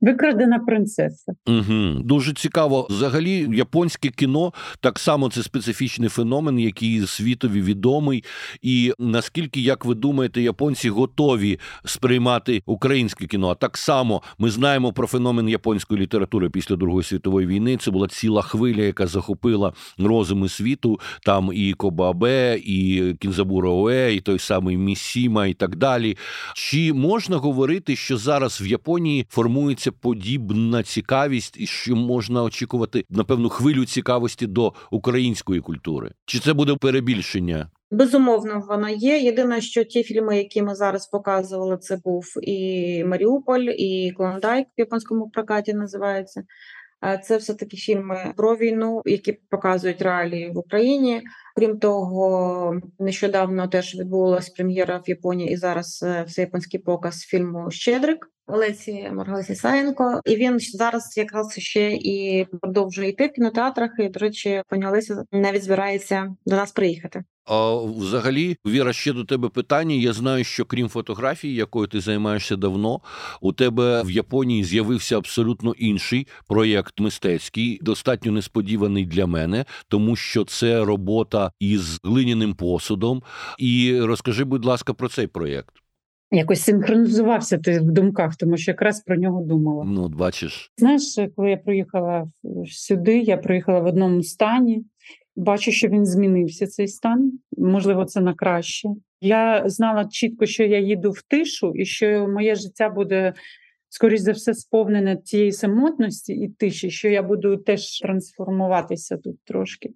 [0.00, 1.32] Викрадена принцеса.
[1.46, 2.02] Угу.
[2.04, 2.86] Дуже цікаво.
[2.90, 8.24] Взагалі, японське кіно так само це специфічний феномен, який світові відомий.
[8.62, 13.48] І наскільки, як ви думаєте, японці готові сприймати українське кіно?
[13.48, 17.76] А так само ми знаємо про феномен японської літератури після Другої світової війни.
[17.76, 21.00] Це була ціла хвиля, яка захопила розуми світу.
[21.22, 26.16] Там і Кобабе, і Кінзабура Оe, і той самий Місіма, і так далі.
[26.54, 33.24] Чи можна говорити, що зараз в Японії формується подібна цікавість, і що можна очікувати на
[33.24, 36.10] певну хвилю цікавості до української культури?
[36.26, 37.70] Чи це буде перебільшення?
[37.90, 39.18] Безумовно, вона є.
[39.18, 44.80] Єдине, що ті фільми, які ми зараз показували, це був і Маріуполь, і Клондайк в
[44.80, 46.42] японському прокаті називається.
[47.24, 51.22] Це все таки фільми про війну, які показують реалії в Україні.
[51.56, 58.30] Крім того, нещодавно теж відбулася прем'єра в Японії і зараз е, всеяпонський показ фільму Щедрик
[58.46, 60.20] Олесі Маргалисі Саєнко.
[60.24, 63.90] І він зараз якраз ще і продовжує йти в кінотеатрах.
[63.98, 67.24] І до речі, пані Олеся навіть збирається до нас приїхати.
[67.46, 69.94] А взагалі, Віра, ще до тебе питання.
[69.94, 73.00] Я знаю, що крім фотографії, якою ти займаєшся давно,
[73.40, 80.44] у тебе в Японії з'явився абсолютно інший проєкт мистецький, достатньо несподіваний для мене, тому що
[80.44, 83.22] це робота із глиняним посудом.
[83.58, 85.74] І розкажи, будь ласка, про цей проєкт.
[86.30, 89.84] Якось синхронізувався ти в думках, тому що якраз про нього думала.
[89.84, 91.02] Ну, от бачиш, знаєш,
[91.36, 92.30] коли я приїхала
[92.66, 94.84] сюди, я приїхала в одному стані.
[95.36, 97.32] Бачу, що він змінився цей стан.
[97.58, 98.88] Можливо, це на краще.
[99.20, 103.34] Я знала чітко, що я їду в тишу, і що моє життя буде
[103.88, 109.90] скоріш за все сповнене цієї самотності і тиші, що я буду теж трансформуватися тут трошки.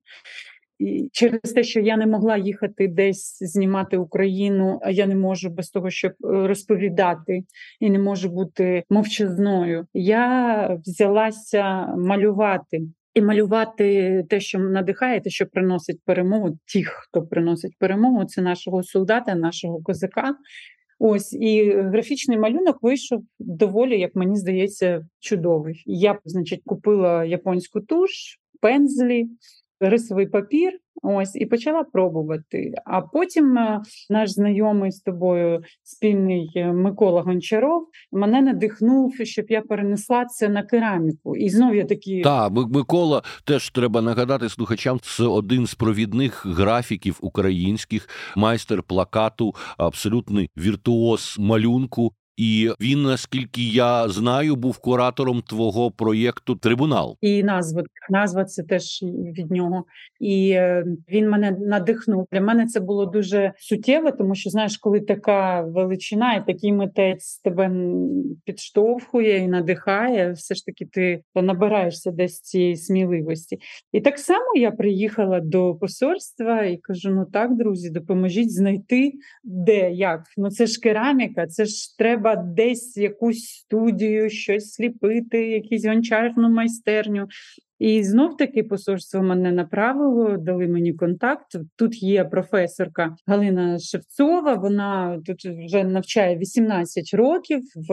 [1.13, 5.71] Через те, що я не могла їхати десь знімати Україну, а я не можу без
[5.71, 7.43] того, щоб е, розповідати
[7.81, 9.87] і не можу бути мовчазною.
[9.95, 12.81] Я взялася малювати.
[13.15, 18.83] І малювати те, що надихає, те, що приносить перемогу, ті, хто приносить перемогу, це нашого
[18.83, 20.35] солдата, нашого козака.
[20.99, 25.83] Ось і графічний малюнок вийшов доволі, як мені здається, чудовий.
[25.87, 28.11] Я, значить, купила японську туш,
[28.61, 29.29] пензлі,
[29.81, 30.73] рисовий папір.
[31.03, 32.75] Ось і почала пробувати.
[32.85, 39.63] А потім е, наш знайомий з тобою спільний е, Микола Гончаров мене надихнув, щоб я
[39.63, 41.37] перенесла це на кераміку.
[41.37, 44.99] І знов я такі Так, Микола теж треба нагадати слухачам.
[45.03, 52.13] Це один з провідних графіків українських майстер плакату, абсолютний віртуоз малюнку.
[52.39, 57.17] І він, наскільки я знаю, був куратором твого проєкту Трибунал.
[57.21, 59.03] І назва назва це теж
[59.39, 59.85] від нього.
[60.21, 62.27] І е, він мене надихнув.
[62.33, 67.41] Для мене це було дуже суттєво, тому що знаєш, коли така величина, і такий митець
[67.45, 67.71] тебе
[68.45, 73.59] підштовхує і надихає, все ж таки ти набираєшся десь цієї сміливості.
[73.93, 79.13] І так само я приїхала до посольства і кажу: ну так, друзі, допоможіть знайти
[79.45, 80.23] де як.
[80.37, 86.51] Ну це ж кераміка, це ж треба треба десь якусь студію, щось сліпити, якусь гончарну
[86.51, 87.29] майстерню.
[87.79, 91.57] І знов таки посольство мене направило, дали мені контакт.
[91.77, 94.55] Тут є професорка Галина Шевцова.
[94.55, 97.93] Вона тут вже навчає 18 років в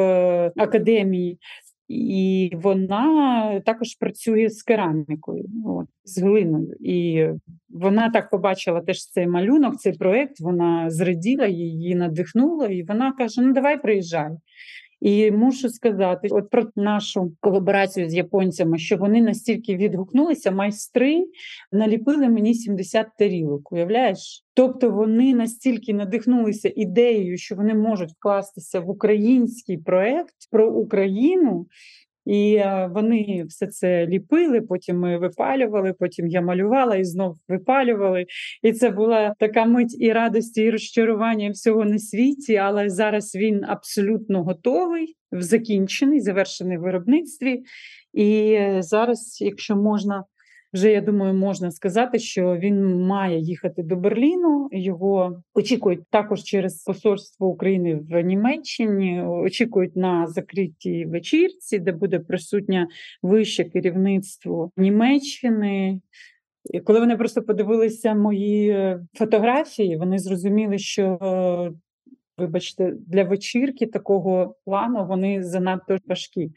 [0.57, 1.39] академії,
[1.87, 6.75] і вона також працює з керамікою, от, з глиною.
[6.79, 7.27] І
[7.69, 10.39] вона так побачила теж цей малюнок, цей проект.
[10.39, 14.29] Вона зраділа її надихнула, і вона каже: Ну, давай приїжджай.
[15.05, 21.25] І мушу сказати, от про нашу колаборацію з японцями, що вони настільки відгукнулися, майстри
[21.71, 23.71] наліпили мені 70 тарілок.
[23.71, 24.43] Уявляєш?
[24.53, 31.65] Тобто вони настільки надихнулися ідеєю, що вони можуть вкластися в український проект про Україну.
[32.25, 34.61] І вони все це ліпили.
[34.61, 35.93] Потім ми випалювали.
[35.93, 38.25] Потім я малювала і знов випалювали.
[38.63, 42.55] І це була така мить і радості, і розчарування всього на світі.
[42.55, 47.63] Але зараз він абсолютно готовий, закінчений, завершений в виробництві.
[48.13, 50.23] І зараз, якщо можна
[50.75, 54.69] вже я думаю, можна сказати, що він має їхати до Берліну.
[54.71, 59.21] Його очікують також через посольство України в Німеччині.
[59.21, 62.87] Очікують на закритій вечірці, де буде присутнє
[63.21, 66.01] вище керівництво Німеччини.
[66.73, 71.17] І Коли вони просто подивилися мої фотографії, вони зрозуміли, що.
[72.37, 76.51] Вибачте, для вечірки такого плану вони занадто важкі.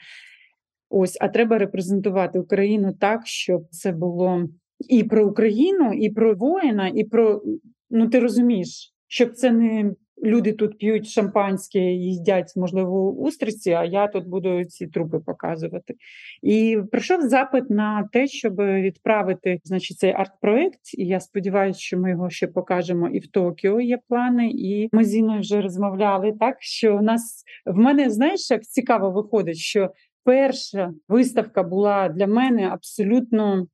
[0.90, 4.44] Ось, а треба репрезентувати Україну так, щоб це було
[4.88, 7.42] і про Україну, і про воїна, і про
[7.90, 9.92] ну ти розумієш, щоб це не
[10.24, 15.94] люди тут п'ють шампанське, їдять, можливо, устриці, а я тут буду ці трупи показувати.
[16.42, 20.80] І прийшов запит на те, щоб відправити значить, цей арт-проект.
[20.98, 24.50] І я сподіваюся, що ми його ще покажемо і в Токіо є плани.
[24.50, 29.10] І ми з Іною вже розмовляли так, що у нас в мене знаєш, як цікаво
[29.10, 29.90] виходить, що
[30.28, 33.66] перша виставка була для мене абсолютно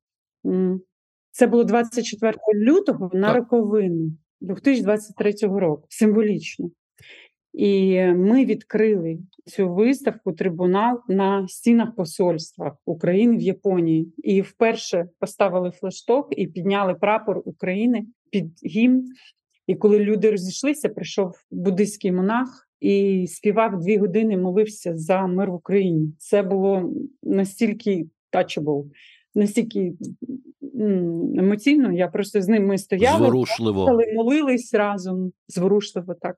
[1.31, 6.69] це було 24 лютого на роковину 2023 року, символічно.
[7.53, 14.13] І ми відкрили цю виставку трибунал на стінах посольства України в Японії.
[14.17, 19.03] І вперше поставили флешток і підняли прапор України під гімн.
[19.67, 25.53] І коли люди розійшлися, прийшов буддийський монах і співав дві години, молився за мир в
[25.53, 26.13] Україні.
[26.17, 28.85] Це було настільки touchable,
[29.35, 29.93] настільки
[31.37, 31.91] емоційно.
[31.91, 34.01] Я просто з ним ми стояли, Зворушливо.
[34.15, 35.31] молились разом.
[35.47, 36.35] Зворушливо так.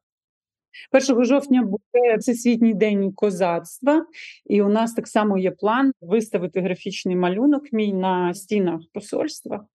[1.11, 4.05] 1 жовтня буде всесвітній день козацтва,
[4.45, 9.65] і у нас так само є план виставити графічний малюнок мій на стінах посольства.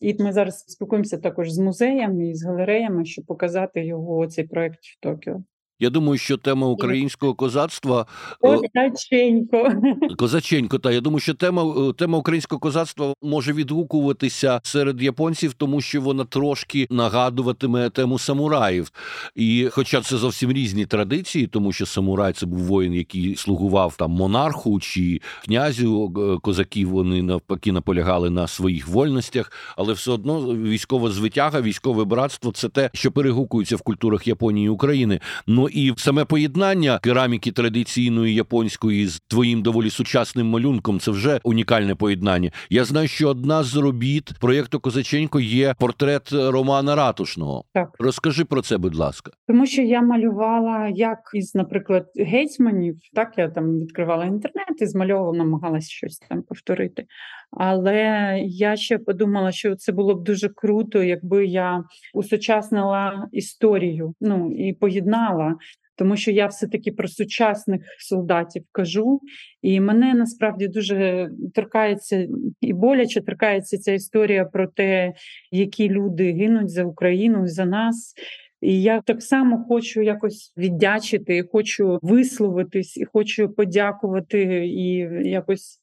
[0.00, 4.78] І ми зараз спілкуємося також з музеями і з галереями, щоб показати його цей проект
[4.84, 5.42] в Токіо.
[5.80, 8.06] Я думаю, що тема українського козацтва
[8.44, 9.72] е, Козаченько.
[10.18, 15.80] Козаченько, та я думаю, що тема е, тема українського козацтва може відгукуватися серед японців, тому
[15.80, 18.92] що вона трошки нагадуватиме тему самураїв.
[19.34, 24.10] І, хоча це зовсім різні традиції, тому що самурай це був воїн, який слугував там
[24.10, 31.10] монарху чи князю е, козаків, вони навпаки наполягали на своїх вольностях, але все одно військова
[31.10, 35.20] звитяга, військове братство це те, що перегукується в культурах Японії і України.
[35.46, 41.94] Ну і саме поєднання кераміки традиційної японської з твоїм доволі сучасним малюнком це вже унікальне
[41.94, 42.50] поєднання.
[42.70, 47.64] Я знаю, що одна з робіт проєкту Козаченько є портрет Романа Ратушного.
[47.74, 52.98] Так розкажи про це, будь ласка, тому що я малювала як із, наприклад, гетьманів.
[53.14, 57.06] Так я там відкривала інтернет і змальовувала, намагалася щось там повторити.
[57.50, 61.84] Але я ще подумала, що це було б дуже круто, якби я
[62.14, 65.56] усучаснила історію, ну і поєднала.
[65.96, 69.20] Тому що я все-таки про сучасних солдатів кажу,
[69.62, 72.28] і мене насправді дуже торкається
[72.60, 75.12] і боляче торкається ця історія про те,
[75.50, 78.14] які люди гинуть за Україну за нас.
[78.60, 84.86] І я так само хочу якось віддячити, хочу висловитись, і хочу подякувати і
[85.28, 85.80] якось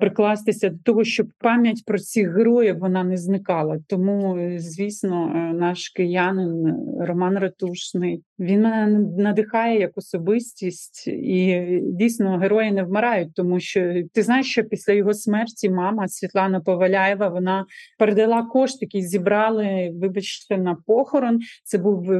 [0.00, 3.78] прикластися до того, щоб пам'ять про цих героїв вона не зникала.
[3.88, 11.66] Тому, е, звісно, е, наш киянин е, Роман Ратушний він мене надихає як особистість, і
[11.82, 17.28] дійсно герої не вмирають, тому що ти знаєш, що після його смерті мама Світлана Поваляєва
[17.28, 17.66] вона
[17.98, 21.40] передала кошти, які зібрали, вибачте, на похорон.
[21.64, 22.10] Це був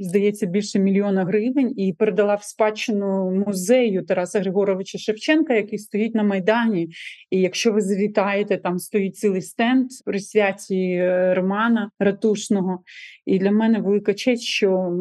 [0.00, 6.22] здається більше мільйона гривень, і передала в спадщину музею Тараса Григоровича Шевченка, який стоїть на
[6.22, 6.88] майдані.
[7.30, 12.78] І якщо ви завітаєте, там стоїть цілий стенд при святі е, Романа Ратушного.
[13.26, 14.92] І для мене велика честь, що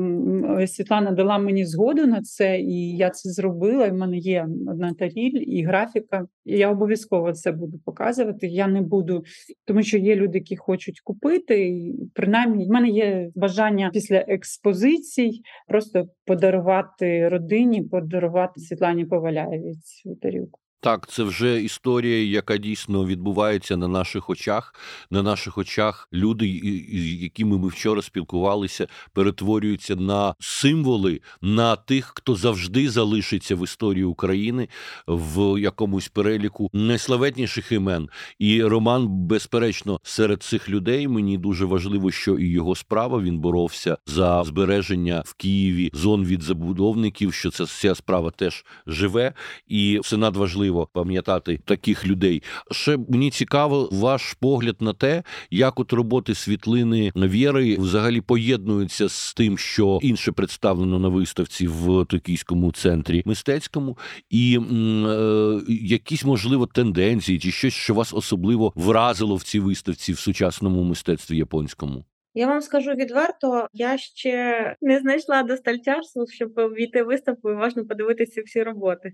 [0.67, 3.85] Світлана дала мені згоду на це, і я це зробила.
[3.85, 6.25] І в мене є одна таріль і графіка.
[6.45, 8.47] І Я обов'язково це буду показувати.
[8.47, 9.23] Я не буду,
[9.65, 11.67] тому що є люди, які хочуть купити.
[11.67, 20.15] І Принаймні, в мене є бажання після експозицій просто подарувати родині, подарувати Світлані Поваляєві цю
[20.15, 20.59] тарілку.
[20.85, 24.75] Так, це вже історія, яка дійсно відбувається на наших очах.
[25.11, 26.45] На наших очах люди,
[26.93, 34.03] з якими ми вчора спілкувалися, перетворюються на символи на тих, хто завжди залишиться в історії
[34.03, 34.69] України
[35.07, 38.09] в якомусь переліку найславетніших імен.
[38.39, 43.97] І Роман, безперечно, серед цих людей мені дуже важливо, що і його справа він боровся
[44.05, 47.33] за збереження в Києві зон від забудовників.
[47.33, 49.33] Що ця справа теж живе,
[49.67, 52.43] і це надважливо пам'ятати таких людей.
[52.71, 59.33] Ще мені цікаво ваш погляд на те, як от роботи світлини віри взагалі поєднуються з
[59.33, 63.97] тим, що інше представлено на виставці в Токійському центрі мистецькому,
[64.29, 70.19] і е, якісь можливо тенденції, чи щось, що вас особливо вразило в цій виставці в
[70.19, 72.05] сучасному мистецтві японському.
[72.37, 78.41] Я вам скажу відверто, я ще не знайшла достальчарству, щоб війти виставку і уважно подивитися
[78.45, 79.13] всі роботи.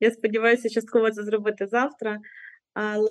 [0.00, 2.18] Я сподіваюся, частково це зробити завтра.
[2.74, 3.10] Але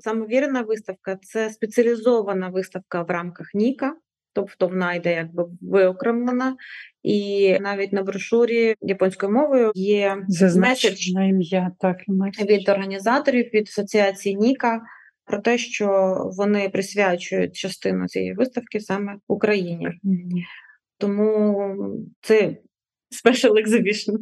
[0.00, 3.96] самовірна виставка це спеціалізована виставка в рамках Ніка,
[4.32, 6.56] тобто вона йде якби виокремлена,
[7.02, 10.16] і навіть на брошурі японською мовою є
[10.56, 11.96] меседж ім'я так
[12.44, 14.82] від організаторів від асоціації Ніка
[15.24, 19.86] про те, що вони присвячують частину цієї виставки саме Україні.
[19.86, 20.42] Mm-hmm.
[20.98, 21.78] Тому
[22.20, 22.56] це
[23.24, 24.16] special exhibition,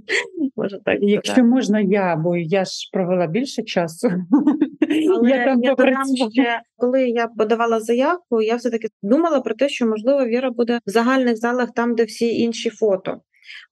[0.56, 0.98] може так.
[1.00, 1.44] Якщо так.
[1.44, 4.08] можна, я, бо я ж провела більше часу.
[5.16, 9.68] Але я там я додам ще, коли я подавала заявку, я все-таки думала про те,
[9.68, 13.20] що можливо Віра буде в загальних залах там, де всі інші фото.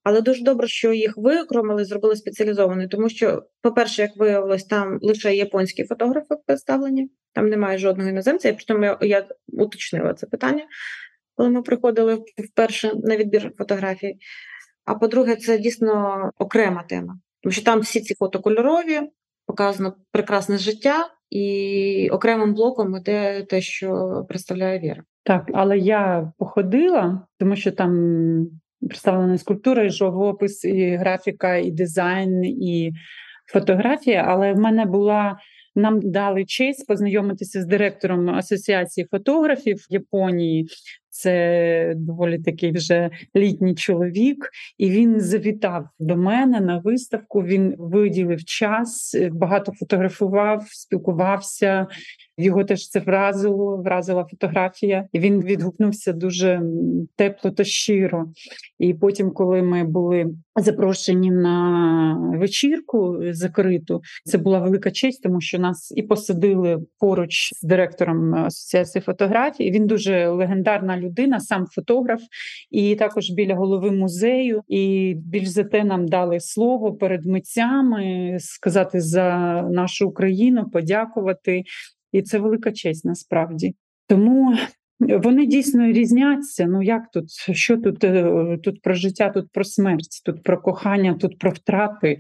[0.05, 5.35] Але дуже добре, що їх виокремили, зробили спеціалізовані, тому що, по-перше, як виявилось, там лише
[5.35, 8.49] японські фотографи представлені, там немає жодного іноземця.
[8.49, 10.65] І притому я, я уточнила це питання,
[11.35, 14.17] коли ми приходили вперше на відбір фотографій.
[14.85, 19.01] А по-друге, це дійсно окрема тема, тому що там всі ці фото кольорові,
[19.47, 25.03] показано прекрасне життя, і окремим блоком іде те, що представляє Віра.
[25.25, 27.93] Так, але я походила, тому що там
[28.81, 32.93] представлена скульптура, і живопис, і графіка, і дизайн, і
[33.53, 34.25] фотографія.
[34.29, 35.39] Але в мене була.
[35.75, 40.69] Нам дали честь познайомитися з директором асоціації фотографів Японії
[41.13, 47.43] це доволі такий вже літній чоловік, і він завітав до мене на виставку.
[47.43, 51.87] Він виділив час, багато фотографував, спілкувався.
[52.43, 56.63] Його теж це вразило, вразила фотографія, і він відгукнувся дуже
[57.17, 58.27] тепло та щиро.
[58.79, 60.27] І потім, коли ми були
[60.57, 67.63] запрошені на вечірку закриту, це була велика честь, тому що нас і посадили поруч з
[67.63, 69.71] директором асоціації фотографії.
[69.71, 72.21] Він дуже легендарна людина, сам фотограф,
[72.71, 74.63] і також біля голови музею.
[74.69, 81.63] І більш за те нам дали слово перед митцями сказати за нашу Україну, подякувати.
[82.13, 83.75] І це велика честь насправді.
[84.09, 84.55] Тому
[85.01, 86.67] вони дійсно різняться.
[86.67, 87.31] Ну як тут?
[87.53, 88.05] Що тут?
[88.05, 92.19] Е, тут про життя, тут про смерть, тут про кохання, тут про втрати.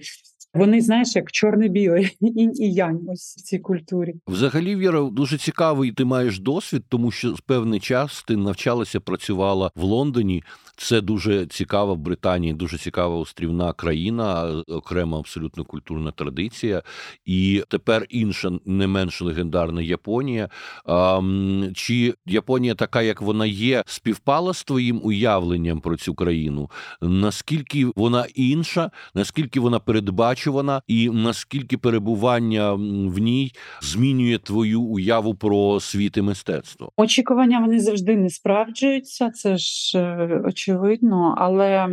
[0.55, 4.15] Вони знаєш, як чорне-біле інь і янь ось в цій культурі.
[4.27, 5.93] Взагалі, Віра, дуже цікавий.
[5.93, 10.43] Ти маєш досвід, тому що певний час ти навчалася, працювала в Лондоні.
[10.77, 16.83] Це дуже цікава в Британії, дуже цікава острівна країна, окрема абсолютно культурна традиція.
[17.25, 20.49] І тепер інша не менш легендарна Японія.
[20.85, 21.21] А,
[21.75, 26.71] Чи Японія така, як вона є, співпала з твоїм уявленням про цю країну?
[27.03, 29.79] Наскільки вона інша, наскільки вона
[30.43, 36.93] передбачувана, і наскільки перебування в ній змінює твою уяву про світ і мистецтво?
[36.97, 39.31] Очікування вони завжди не справджуються.
[39.31, 41.89] Це ж е, очевидно, але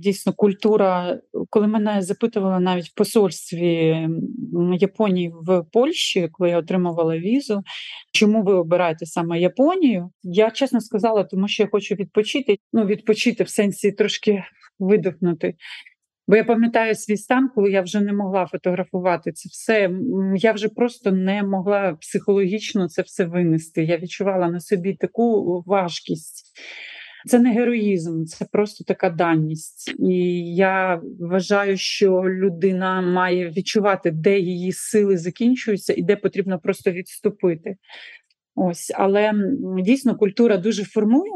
[0.00, 1.18] дійсно культура,
[1.50, 4.08] коли мене запитували навіть в посольстві
[4.80, 7.62] Японії в Польщі, коли я отримувала візу,
[8.12, 10.10] чому ви обираєте саме Японію?
[10.22, 12.58] Я чесно сказала, тому що я хочу відпочити.
[12.72, 14.44] Ну, відпочити в сенсі трошки
[14.78, 15.54] видихнути.
[16.28, 19.90] Бо я пам'ятаю свій стан, коли я вже не могла фотографувати це все.
[20.36, 23.84] Я вже просто не могла психологічно це все винести.
[23.84, 26.52] Я відчувала на собі таку важкість.
[27.26, 29.94] Це не героїзм, це просто така даність.
[29.98, 30.14] І
[30.54, 37.76] я вважаю, що людина має відчувати, де її сили закінчуються і де потрібно просто відступити.
[38.54, 39.32] Ось, але
[39.82, 41.32] дійсно культура дуже формує.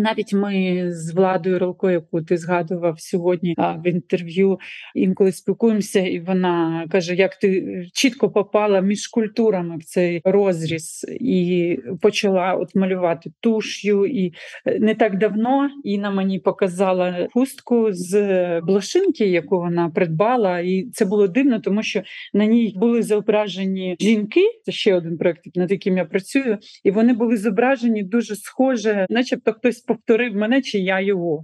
[0.00, 4.58] Навіть ми з владою Ролко, яку ти згадував сьогодні в інтерв'ю,
[4.94, 11.78] інколи спілкуємося, і вона каже: як ти чітко попала між культурами в цей розріз і
[12.00, 14.06] почала от малювати туш'ю.
[14.06, 14.32] І
[14.66, 21.04] е, не так давно Інна мені показала хустку з блошинки, яку вона придбала, і це
[21.04, 22.02] було дивно, тому що
[22.34, 24.40] на ній були зображені жінки.
[24.64, 29.52] Це ще один проект, над яким я працюю, і вони були зображені дуже схоже, начебто
[29.52, 31.42] хтось повторив мене, чи я його.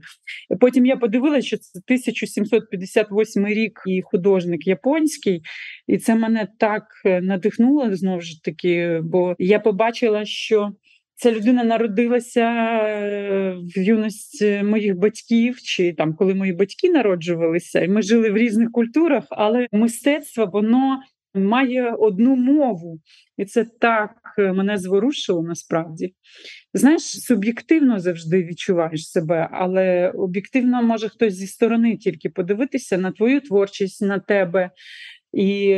[0.60, 5.42] Потім я подивилася, що це 1758 рік і художник японський,
[5.86, 10.72] і це мене так е, надихнуло знову ж таки, бо я побачила, що.
[11.20, 17.88] Ця людина народилася е, в юності моїх батьків, чи там коли мої батьки народжувалися, і
[17.88, 20.98] ми жили в різних культурах, але мистецтво воно
[21.38, 23.00] має одну мову,
[23.36, 26.14] і це так е, мене зворушило насправді.
[26.74, 33.40] Знаєш, суб'єктивно завжди відчуваєш себе, але об'єктивно може хтось зі сторони тільки подивитися на твою
[33.40, 34.70] творчість, на тебе
[35.32, 35.74] і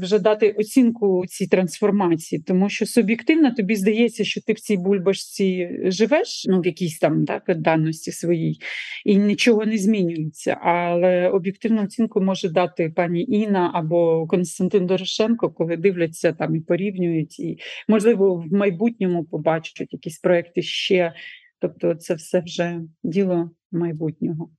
[0.00, 5.70] вже дати оцінку цій трансформації, тому що суб'єктивно тобі здається, що ти в цій бульбашці
[5.84, 8.58] живеш, ну в якійсь там так даності своїй,
[9.04, 10.58] і нічого не змінюється.
[10.62, 17.40] Але об'єктивну оцінку може дати пані Інна або Константин Дорошенко, коли дивляться там і порівнюють,
[17.40, 21.12] і можливо в майбутньому побачать якісь проекти ще.
[21.60, 24.50] Тобто, це все вже діло майбутнього.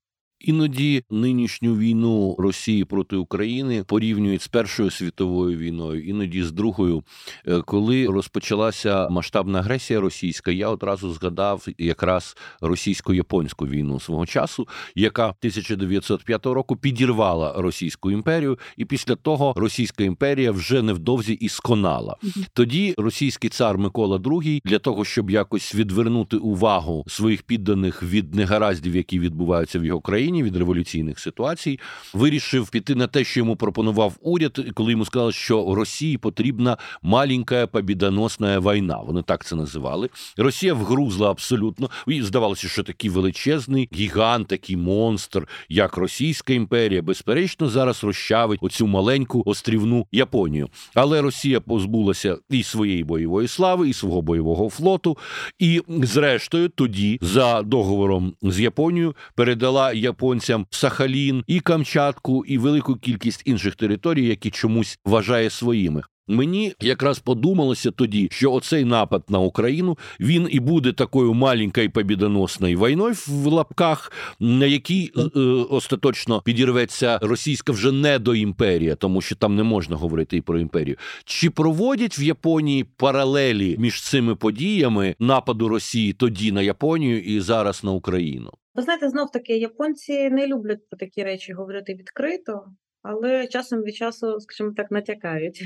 [0.45, 7.03] Іноді нинішню війну Росії проти України порівнюють з Першою світовою війною, іноді з другою.
[7.47, 15.23] Е, коли розпочалася масштабна агресія російська, я одразу згадав якраз російсько-японську війну свого часу, яка
[15.23, 22.17] 1905 року підірвала Російську імперію, і після того Російська імперія вже невдовзі і сконала.
[22.53, 28.95] Тоді російський цар Микола II для того, щоб якось відвернути увагу своїх підданих від негараздів,
[28.95, 30.34] які відбуваються в його країні.
[30.35, 31.79] Україні від революційних ситуацій,
[32.13, 37.67] вирішив піти на те, що йому пропонував уряд, коли йому сказали, що Росії потрібна маленька
[37.67, 38.99] побідоносна війна.
[39.05, 40.09] Вони так це називали.
[40.37, 41.89] Росія вгрузла абсолютно.
[42.07, 48.87] І здавалося, що такий величезний гігант, такий монстр, як Російська імперія, безперечно, зараз розчавить оцю
[48.87, 50.69] маленьку острівну Японію.
[50.95, 55.17] Але Росія позбулася і своєї бойової слави, і свого бойового флоту,
[55.59, 63.41] і, зрештою, тоді за договором з Японією передала японцям Сахалін і Камчатку, і велику кількість
[63.45, 66.03] інших територій, які чомусь вважає своїми.
[66.27, 72.79] Мені якраз подумалося тоді, що оцей напад на Україну він і буде такою маленькою побідоносною
[72.79, 75.39] війною в лапках, на якій е, е,
[75.69, 80.59] остаточно підірветься російська вже не до імперія, тому що там не можна говорити і про
[80.59, 80.97] імперію.
[81.25, 87.83] Чи проводять в Японії паралелі між цими подіями нападу Росії тоді на Японію і зараз
[87.83, 88.51] на Україну?
[88.75, 92.65] Ви знаєте, знов таки японці не люблять про такі речі говорити відкрито,
[93.01, 95.63] але часом від часу, скажімо так, натякають.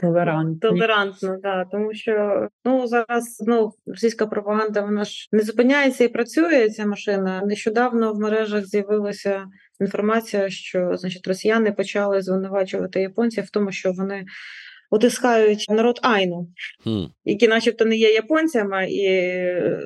[0.00, 0.70] Толерантно.
[0.70, 6.70] Толерантно, да, тому що ну зараз ну російська пропаганда вона ж не зупиняється і працює
[6.70, 7.42] ця машина.
[7.44, 9.46] Нещодавно в мережах з'явилася
[9.80, 14.24] інформація, що значить росіяни почали звинувачувати японців в тому, що вони
[14.90, 16.48] утискають народ Айну,
[16.86, 17.08] mm.
[17.24, 19.32] які, начебто, не є японцями, і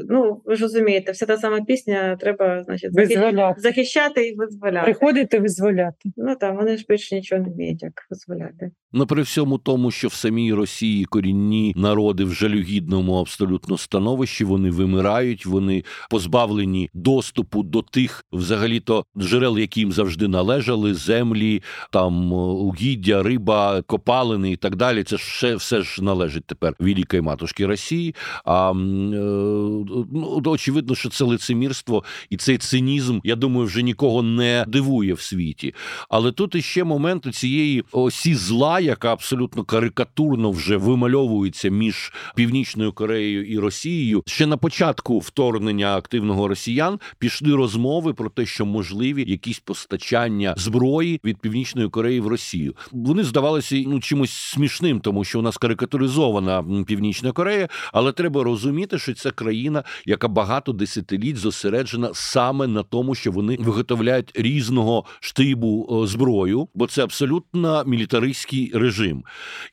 [0.09, 3.61] ну ви ж розумієте, вся та сама пісня треба, значить, визволяти.
[3.61, 4.85] захищати і визволяти.
[4.85, 6.11] Приходити визволяти.
[6.17, 8.71] Ну так, вони ж більше нічого не вміють, як визволяти.
[8.93, 14.71] Ну, при всьому тому, що в самій Росії корінні народи в жалюгідному абсолютно становищі вони
[14.71, 23.23] вимирають, вони позбавлені доступу до тих, взагалі-то джерел, які їм завжди належали, землі, там угіддя,
[23.23, 25.05] риба, копалини і так далі.
[25.05, 28.15] Це ж все, все ж належить тепер великої матушки Росії.
[28.45, 34.65] А е, ну, очевидно, що це лицемірство і цей цинізм, я думаю, вже нікого не
[34.69, 35.75] дивує в світі.
[36.09, 43.47] Але тут іще момент цієї осі зла, яка абсолютно карикатурно вже вимальовується між Північною Кореєю
[43.47, 44.23] і Росією.
[44.27, 51.21] Ще на початку вторгнення активного росіян пішли розмови про те, що можливі якісь постачання зброї
[51.25, 52.75] від Північної Кореї в Росію.
[52.93, 58.99] Вони здавалися ну чимось смішним тому що у нас карикатуризована Північна Корея, але треба розуміти,
[58.99, 66.03] що це країна, яка багато десятиліть зосереджена саме на тому, що вони виготовляють різного штибу
[66.07, 67.85] зброю, бо це абсолютно
[68.75, 69.25] режим.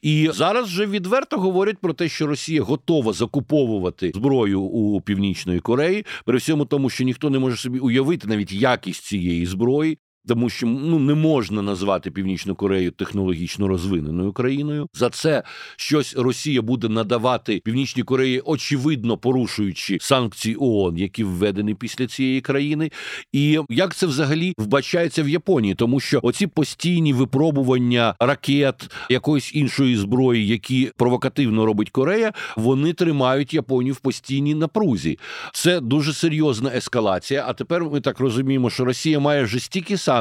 [0.02, 6.06] І зараз вже відверто говорять про те, що Росія готова закуповувати зброю у Північної Кореї,
[6.26, 9.98] при всьому тому, що ніхто не може собі уявити навіть якість цієї зброї.
[10.28, 14.88] Тому що ну не можна назвати Північну Корею технологічно розвиненою країною.
[14.94, 15.44] За це
[15.78, 22.92] щось Росія буде надавати Північній Кореї, очевидно порушуючи санкції ООН, які введені після цієї країни.
[23.34, 29.98] І як це взагалі вбачається в Японії, тому що оці постійні випробування ракет якоїсь іншої
[29.98, 35.20] зброї, які провокативно робить Корея, вони тримають Японію в постійній напрузі.
[35.54, 37.46] Це дуже серйозна ескалація.
[37.48, 40.15] А тепер ми так розуміємо, що Росія має вже стільки санкцій,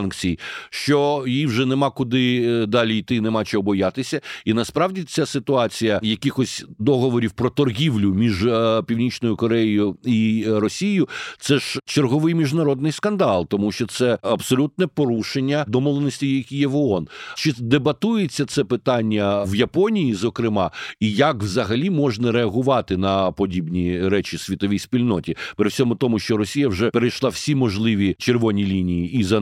[0.71, 4.21] що їй вже нема куди е, далі йти, нема чого боятися.
[4.45, 11.59] І насправді ця ситуація якихось договорів про торгівлю між е, Північною Кореєю і Росією це
[11.59, 17.09] ж черговий міжнародний скандал, тому що це абсолютне порушення домовленості, які є в ООН.
[17.37, 20.71] Чи дебатується це питання в Японії, зокрема,
[21.01, 26.69] і як взагалі можна реагувати на подібні речі світовій спільноті, при всьому тому, що Росія
[26.69, 29.33] вже перейшла всі можливі червоні лінії і з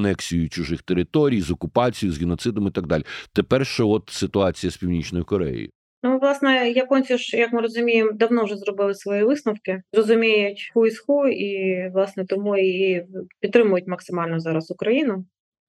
[0.43, 3.03] анексією чужих територій, з окупацією, з геноцидом і так далі.
[3.33, 5.69] Тепер ще от ситуація з північною Кореєю.
[6.05, 10.99] Ну, власне, японці ж, як ми розуміємо, давно вже зробили свої висновки, розуміють ху із
[10.99, 13.07] ху, і власне тому і
[13.41, 15.25] підтримують максимально зараз Україну.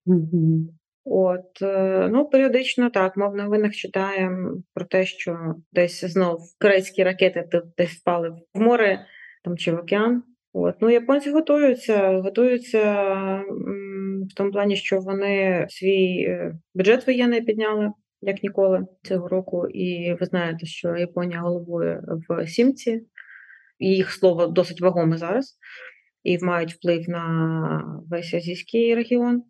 [0.07, 0.67] Mm-hmm.
[1.05, 7.03] От е, ну періодично так, мов в новинах читаємо про те, що десь знов корейські
[7.03, 9.05] ракети десь впали в море
[9.43, 10.24] там чи в океан.
[10.53, 12.82] От ну японці готуються, готуються
[14.32, 17.91] в тому плані, що вони свій е, бюджет воєнний підняли
[18.24, 19.67] як ніколи цього року.
[19.67, 23.01] І ви знаєте, що Японія головує в сімці,
[23.80, 25.57] їх слово досить вагоме зараз,
[26.24, 29.43] і мають вплив на весь азійський регіон.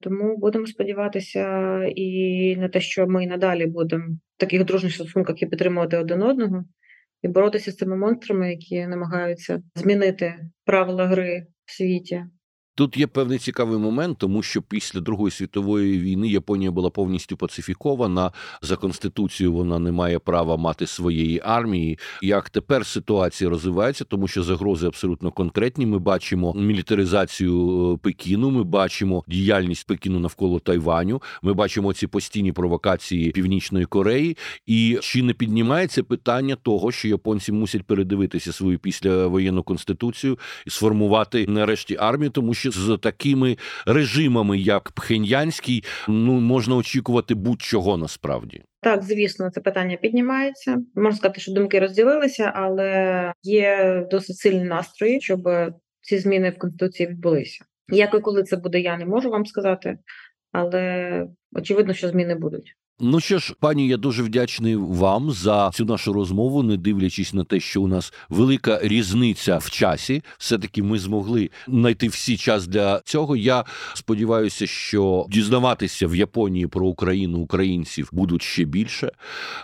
[0.00, 5.46] Тому будемо сподіватися і на те, що ми надалі будемо в таких дружніх стосунках і
[5.46, 6.64] підтримувати один одного,
[7.22, 12.24] і боротися з цими монстрами, які намагаються змінити правила гри в світі.
[12.76, 18.32] Тут є певний цікавий момент, тому що після Другої світової війни Японія була повністю пацифікована.
[18.62, 21.98] За конституцією вона не має права мати своєї армії.
[22.22, 25.86] Як тепер ситуація розвивається, тому що загрози абсолютно конкретні.
[25.86, 28.50] Ми бачимо мілітаризацію е, Пекіну.
[28.50, 31.22] Ми бачимо діяльність Пекіну навколо Тайваню.
[31.42, 34.36] Ми бачимо ці постійні провокації Північної Кореї.
[34.66, 41.46] І чи не піднімається питання того, що японці мусять передивитися свою післявоєнну конституцію і сформувати
[41.48, 43.56] нарешті армію, тому що з такими
[43.86, 48.62] режимами, як Пхеньянський, ну можна очікувати будь-чого насправді.
[48.80, 50.76] Так, звісно, це питання піднімається.
[50.94, 55.48] Можна сказати, що думки розділилися, але є досить сильні настрої, щоб
[56.00, 57.64] ці зміни в конституції відбулися.
[57.88, 59.98] Як і коли це буде, я не можу вам сказати,
[60.52, 62.76] але очевидно, що зміни будуть.
[63.00, 67.44] Ну що ж, пані, я дуже вдячний вам за цю нашу розмову, не дивлячись на
[67.44, 70.22] те, що у нас велика різниця в часі.
[70.38, 73.36] Все таки ми змогли знайти всі час для цього.
[73.36, 79.10] Я сподіваюся, що дізнаватися в Японії про Україну українців будуть ще більше.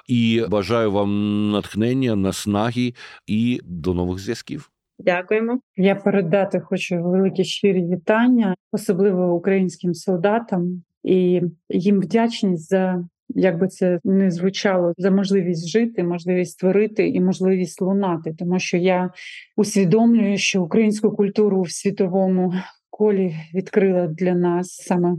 [0.09, 2.95] І бажаю вам натхнення, наснаги
[3.26, 4.70] і до нових зв'язків.
[4.99, 5.61] Дякуємо.
[5.76, 13.05] Я передати хочу великі щирі вітання, особливо українським солдатам, і їм вдячність за
[13.35, 18.76] як би це не звучало за можливість жити, можливість створити і можливість лунати, тому що
[18.76, 19.11] я
[19.57, 22.53] усвідомлюю, що українську культуру в світовому
[22.93, 25.16] колі відкрила для нас саме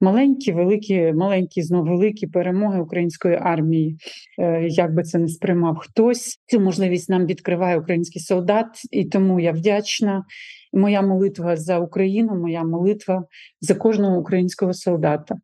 [0.00, 3.98] маленькі, великі, маленькі знов великі перемоги української армії.
[4.38, 9.40] Е, як би це не сприймав хтось, цю можливість нам відкриває український солдат, і тому
[9.40, 10.24] я вдячна.
[10.72, 13.24] Моя молитва за Україну, моя молитва
[13.60, 15.34] за кожного українського солдата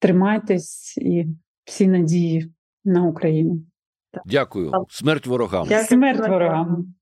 [0.00, 1.26] тримайтесь і
[1.64, 2.52] всі надії
[2.84, 3.62] на Україну.
[4.24, 4.72] Дякую.
[4.88, 5.66] Смерть ворогам.
[5.66, 6.94] Смерть ворогам.